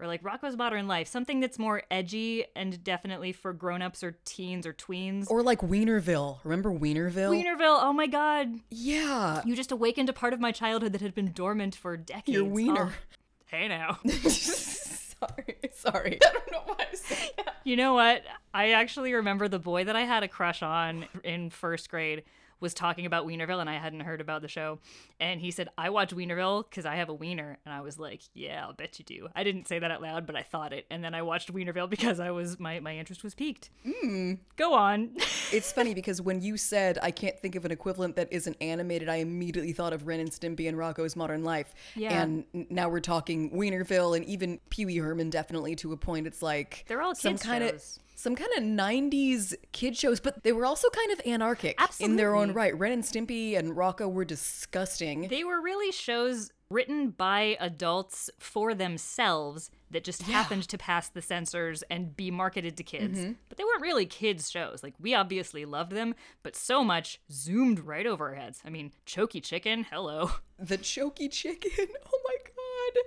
[0.00, 4.66] or like Rocko's Modern Life, something that's more edgy and definitely for grown-ups or teens
[4.66, 5.30] or tweens.
[5.30, 6.38] Or like Wienerville.
[6.44, 7.30] Remember Wienerville?
[7.30, 8.48] Wienerville, oh my god.
[8.70, 9.42] yeah.
[9.44, 12.28] You just awakened a part of my childhood that had been dormant for decades.
[12.28, 12.92] Your wiener.
[12.92, 13.16] Oh,
[13.46, 13.98] hey now.
[14.08, 16.18] sorry, sorry.
[16.24, 17.56] I don't know why I said that.
[17.64, 18.22] You know what?
[18.54, 22.24] I actually remember the boy that I had a crush on in first grade
[22.60, 24.78] was talking about Wienerville and I hadn't heard about the show.
[25.18, 27.58] And he said, I watch Wienerville because I have a wiener.
[27.64, 29.28] And I was like, Yeah, I'll bet you do.
[29.34, 30.86] I didn't say that out loud, but I thought it.
[30.90, 33.70] And then I watched Wienerville because I was my, my interest was piqued.
[33.86, 34.38] Mm.
[34.56, 35.16] Go on.
[35.52, 39.08] It's funny because when you said I can't think of an equivalent that isn't animated,
[39.08, 41.74] I immediately thought of Ren and Stimpy and Rocko's Modern Life.
[41.96, 42.22] Yeah.
[42.22, 45.28] And now we're talking Wienerville and even Pee Wee Herman.
[45.28, 47.82] Definitely to a point, it's like They're all some kind of.
[48.20, 52.34] Some kind of '90s kid shows, but they were also kind of anarchic in their
[52.34, 52.78] own right.
[52.78, 55.28] Ren and Stimpy and Rocko were disgusting.
[55.28, 61.22] They were really shows written by adults for themselves that just happened to pass the
[61.22, 63.18] censors and be marketed to kids.
[63.18, 63.32] Mm-hmm.
[63.48, 64.82] But they weren't really kids' shows.
[64.82, 68.60] Like, we obviously loved them, but so much zoomed right over our heads.
[68.64, 70.30] I mean, Chokey Chicken, hello.
[70.58, 71.88] the Chokey Chicken.
[72.12, 73.02] Oh my god.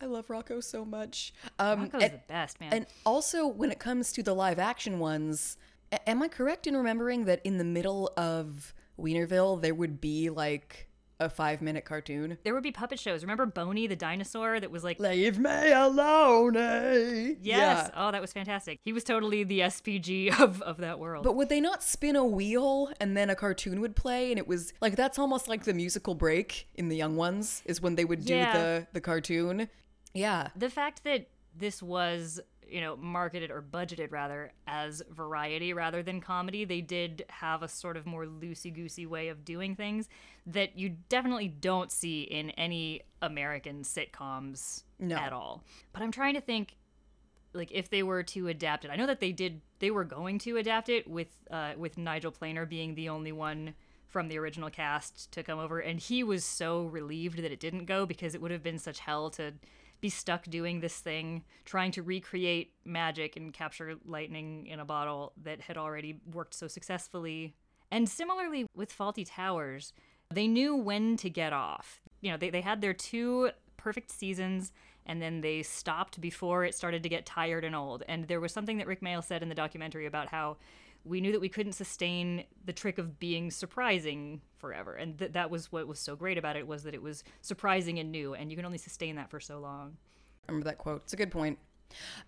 [0.00, 1.32] I love Rocko so much.
[1.58, 2.72] Um, Rocko's and, the best, man.
[2.72, 5.56] and also, when it comes to the live action ones,
[5.92, 10.30] a- am I correct in remembering that in the middle of Wienerville, there would be
[10.30, 10.86] like
[11.18, 12.38] a five minute cartoon?
[12.44, 13.20] there would be puppet shows.
[13.22, 17.34] Remember Boney the dinosaur that was like, Leave me alone, eh?
[17.42, 17.42] yes.
[17.42, 17.90] Yeah.
[17.94, 18.78] Oh, that was fantastic.
[18.82, 21.24] He was totally the SPG of, of that world.
[21.24, 24.30] But would they not spin a wheel and then a cartoon would play?
[24.32, 27.82] And it was like that's almost like the musical break in the young ones is
[27.82, 28.52] when they would do Yeah.
[28.54, 29.68] the the cartoon.
[30.14, 30.48] Yeah.
[30.56, 36.20] the fact that this was you know marketed or budgeted rather as variety rather than
[36.20, 40.08] comedy they did have a sort of more loosey goosey way of doing things
[40.46, 45.16] that you definitely don't see in any american sitcoms No.
[45.16, 46.76] at all but i'm trying to think
[47.52, 50.38] like if they were to adapt it i know that they did they were going
[50.38, 53.74] to adapt it with uh with nigel planer being the only one
[54.06, 57.84] from the original cast to come over, and he was so relieved that it didn't
[57.84, 59.52] go because it would have been such hell to
[60.00, 65.32] be stuck doing this thing, trying to recreate magic and capture lightning in a bottle
[65.42, 67.54] that had already worked so successfully.
[67.90, 69.92] And similarly with Fawlty Towers,
[70.32, 72.00] they knew when to get off.
[72.20, 74.72] You know, they, they had their two perfect seasons
[75.06, 78.02] and then they stopped before it started to get tired and old.
[78.08, 80.58] And there was something that Rik Mayall said in the documentary about how
[81.04, 84.94] we knew that we couldn't sustain the trick of being surprising forever.
[84.94, 87.98] And th- that was what was so great about it was that it was surprising
[87.98, 89.96] and new and you can only sustain that for so long.
[90.48, 91.02] I remember that quote.
[91.04, 91.58] It's a good point.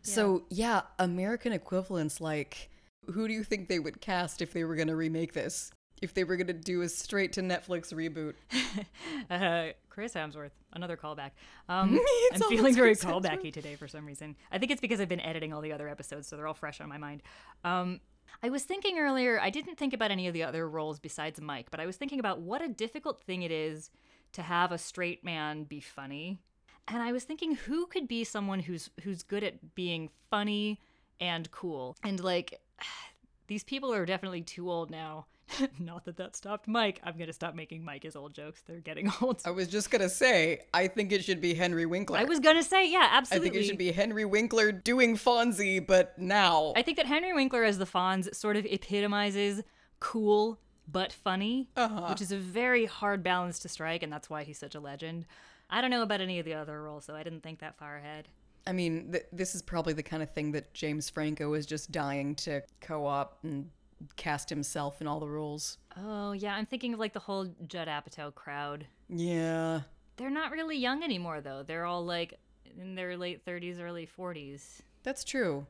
[0.00, 2.70] So, yeah, American equivalents like
[3.10, 5.70] who do you think they would cast if they were going to remake this?
[6.00, 8.34] If they were going to do a straight to Netflix reboot?
[9.30, 11.30] Uh, Chris Hemsworth, another callback.
[11.68, 11.98] Um,
[12.32, 13.24] I'm feeling very Chris Hemsworth.
[13.24, 14.36] callbacky today for some reason.
[14.50, 16.80] I think it's because I've been editing all the other episodes, so they're all fresh
[16.80, 17.22] on my mind.
[17.62, 18.00] Um,
[18.42, 21.70] I was thinking earlier, I didn't think about any of the other roles besides Mike,
[21.70, 23.90] but I was thinking about what a difficult thing it is
[24.32, 26.40] to have a straight man be funny.
[26.88, 30.80] And I was thinking who could be someone who's who's good at being funny
[31.20, 31.96] and cool.
[32.02, 32.60] And like
[33.46, 35.26] these people are definitely too old now.
[35.78, 37.00] Not that that stopped Mike.
[37.04, 38.62] I'm going to stop making Mike his old jokes.
[38.66, 39.42] They're getting old.
[39.44, 42.18] I was just going to say, I think it should be Henry Winkler.
[42.18, 43.48] I was going to say, yeah, absolutely.
[43.48, 46.72] I think it should be Henry Winkler doing Fonzie, but now.
[46.76, 49.62] I think that Henry Winkler as the Fonz sort of epitomizes
[50.00, 50.58] cool
[50.88, 52.06] but funny, Uh-huh.
[52.08, 55.26] which is a very hard balance to strike, and that's why he's such a legend.
[55.70, 57.14] I don't know about any of the other roles, though.
[57.14, 58.28] I didn't think that far ahead.
[58.66, 61.90] I mean, th- this is probably the kind of thing that James Franco is just
[61.92, 63.70] dying to co op and
[64.16, 65.78] cast himself in all the roles.
[65.96, 68.86] Oh, yeah, I'm thinking of like the whole Judd Apatow crowd.
[69.08, 69.82] Yeah.
[70.16, 71.62] They're not really young anymore, though.
[71.62, 72.38] They're all like
[72.80, 74.80] in their late 30s, early 40s.
[75.02, 75.66] That's true.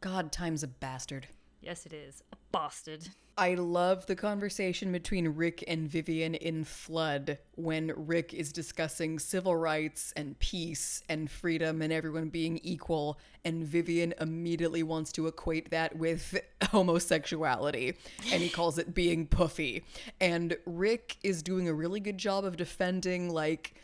[0.00, 1.28] God, time's a bastard.
[1.60, 2.22] Yes, it is.
[2.32, 3.08] A bastard.
[3.36, 9.56] I love the conversation between Rick and Vyvyan in Flood when Rick is discussing civil
[9.56, 15.70] rights and peace and freedom and everyone being equal, and Vyvyan immediately wants to equate
[15.70, 17.96] that with homosexuality
[18.30, 19.84] and he calls it being puffy.
[20.20, 23.74] And Rick is doing a really good job of defending, like,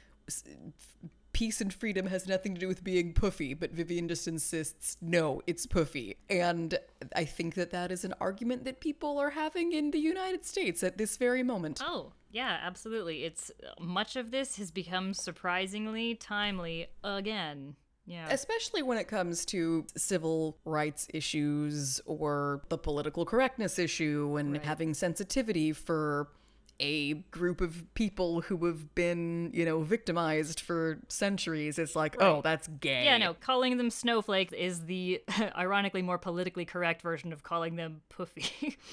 [1.38, 5.40] peace and freedom has nothing to do with being puffy, but Vyvyan just insists, no,
[5.46, 6.16] it's puffy.
[6.28, 6.76] And
[7.14, 10.82] I think that that is an argument that people are having in the United States
[10.82, 11.80] at this very moment.
[11.80, 13.22] Oh, yeah, absolutely.
[13.22, 17.76] It's much of this has become surprisingly timely again.
[18.04, 18.26] Yeah.
[18.30, 24.92] Especially when it comes to civil rights issues or the political correctness issue and having
[24.92, 26.30] sensitivity for
[26.80, 31.78] a group of people who have been, you know, victimized for centuries.
[31.78, 33.04] It's like, oh, that's gay.
[33.04, 35.22] Yeah, no, calling them snowflakes is the
[35.56, 38.76] ironically more politically correct version of calling them poofy.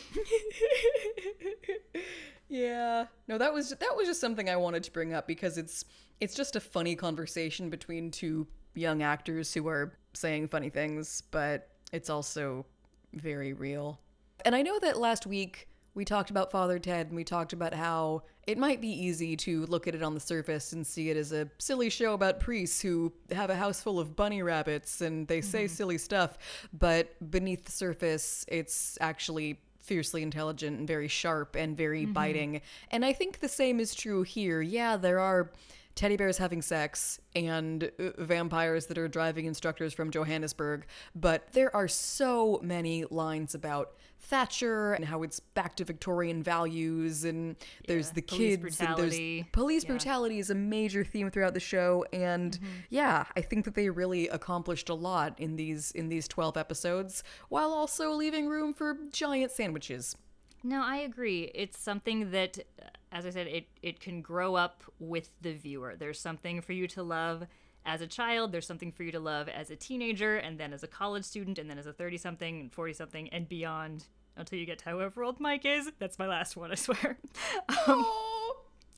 [2.48, 3.06] Yeah.
[3.28, 5.86] No, that was that was just something I wanted to bring up because it's
[6.20, 11.70] it's just a funny conversation between two young actors who are saying funny things, but
[11.92, 12.66] it's also
[13.14, 14.00] very real.
[14.44, 17.74] And I know that last week we talked about Father Ted and we talked about
[17.74, 21.18] how it might be easy to look at it on the surface and see it
[21.18, 25.28] as a silly show about priests who have a house full of bunny rabbits and
[25.28, 26.38] they say silly stuff,
[26.74, 32.14] but beneath the surface, it's actually fiercely intelligent and very sharp and very Mhm.
[32.14, 32.62] biting.
[32.92, 34.62] And I think the same is true here.
[34.62, 35.52] Yeah, there are
[35.94, 40.86] teddy bears having sex and uh, vampires that are driving instructors from Johannesburg,
[41.16, 43.94] but there are so many lines about
[44.26, 47.56] Thatcher and how it's back to Victorian values and
[47.88, 49.88] there's the kids and there's police Yeah.
[49.88, 49.94] Mm-hmm.
[49.94, 52.58] brutality is a major theme throughout the show and
[52.90, 57.24] yeah, I think that they really accomplished a lot in these in these 12 episodes
[57.50, 60.16] while also leaving room for giant sandwiches.
[60.64, 61.52] No, I agree.
[61.54, 65.96] It's something that, uh, as I said, it, it can grow up with the viewer.
[65.96, 67.46] There's something for you to love
[67.86, 70.84] as a child, there's something for you to love as a teenager, and then as
[70.84, 74.08] a college student, and then as a 30 something, and 40 something, and beyond
[74.38, 75.90] until you get to however old Mike is.
[76.00, 77.18] That's my last one, I swear.
[77.88, 78.06] um,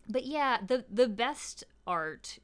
[0.09, 2.39] but yeah, the, the best art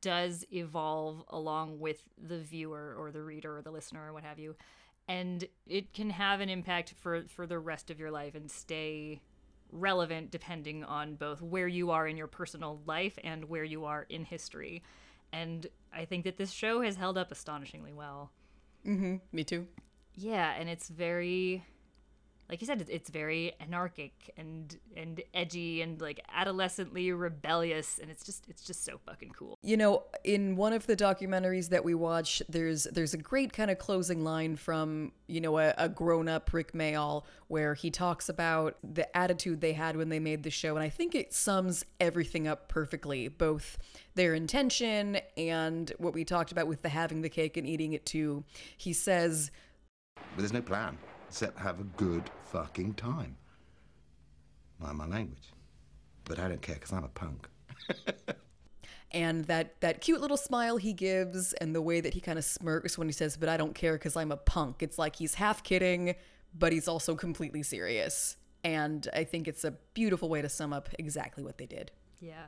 [0.00, 4.38] does evolve along with the viewer or the reader or the listener or what have
[4.38, 4.54] you
[5.08, 9.20] and it can have an impact for for the rest of your life and stay
[9.70, 14.06] relevant depending on both where you are in your personal life and where you are
[14.08, 14.82] in history
[15.34, 18.30] and i think that this show has held up astonishingly well
[18.86, 19.66] Mhm, me too.
[20.14, 21.64] yeah and it's very
[22.48, 28.24] like you said, it's very anarchic and and edgy and like adolescently rebellious, and it's
[28.24, 29.58] just it's just so fucking cool.
[29.62, 33.70] You know, in one of the documentaries that we watch, there's there's a great kind
[33.70, 38.28] of closing line from you know a, a grown up Rik Mayall where he talks
[38.28, 41.84] about the attitude they had when they made the show, and I think it sums
[41.98, 43.78] everything up perfectly, both
[44.16, 48.04] their intention and what we talked about with the having the cake and eating it
[48.04, 48.44] too.
[48.76, 49.50] He says,
[50.14, 50.98] But there's no plan
[51.34, 53.34] except have a good fucking time.
[54.78, 55.52] Mind my language.
[56.22, 57.48] But I don't care because I'm a punk.
[59.10, 62.44] and that that cute little smile he gives and the way that he kind of
[62.44, 65.34] smirks when he says but i don't care because i'm a punk it's like he's
[65.34, 66.14] half kidding
[66.56, 70.88] but he's also completely serious and i think it's a beautiful way to sum up
[70.98, 71.90] exactly what they did
[72.20, 72.44] Yeah.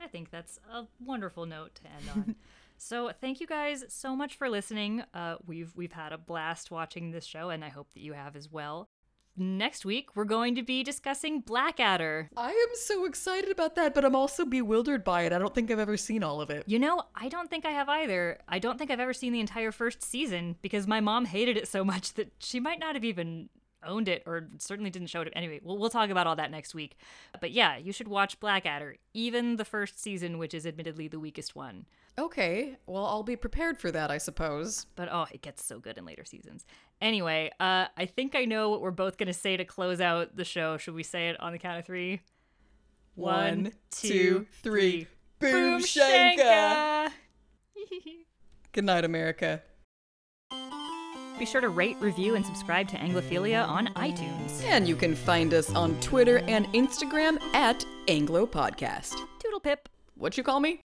[0.00, 2.34] I think that's a wonderful note to end on.
[2.78, 5.02] so thank you guys so much for listening.
[5.12, 8.36] Uh, we've we've had a blast watching this show, and I hope that you have
[8.36, 8.88] as well.
[9.40, 12.28] Next week we're going to be discussing Blackadder.
[12.36, 15.70] i am so excited about that but i'm also bewildered by it i don't think
[15.70, 18.38] i've ever seen all of it You know, I don't think I have either.
[18.48, 21.68] I don't think I've ever seen the entire first season because my mom hated it
[21.68, 23.48] so much that she might not have even
[23.88, 25.32] owned it or certainly didn't show it.
[25.34, 26.96] Anyway, we'll, we'll talk about all that next week.
[27.40, 31.56] But yeah, you should watch Blackadder, even the first season, which is admittedly the weakest
[31.56, 31.86] one.
[32.18, 35.96] okay well i'll be prepared for that i suppose But oh, it gets so good
[35.98, 36.66] in later seasons.
[37.00, 40.34] Anyway, uh, I think I know what we're both going to say to close out
[40.34, 40.76] the show.
[40.78, 42.20] Should we say it on the count of three?
[43.14, 45.06] One, two, three.
[45.38, 46.36] Boom Boom Shanka!
[46.38, 47.10] Shanka!
[48.72, 49.62] good night america
[51.38, 54.62] Be sure to rate, review, and subscribe to Anglophilia on iTunes.
[54.64, 59.88] and you can find us on twitter and instagram at anglo podcast Toodle pip.
[60.16, 60.80] what you call me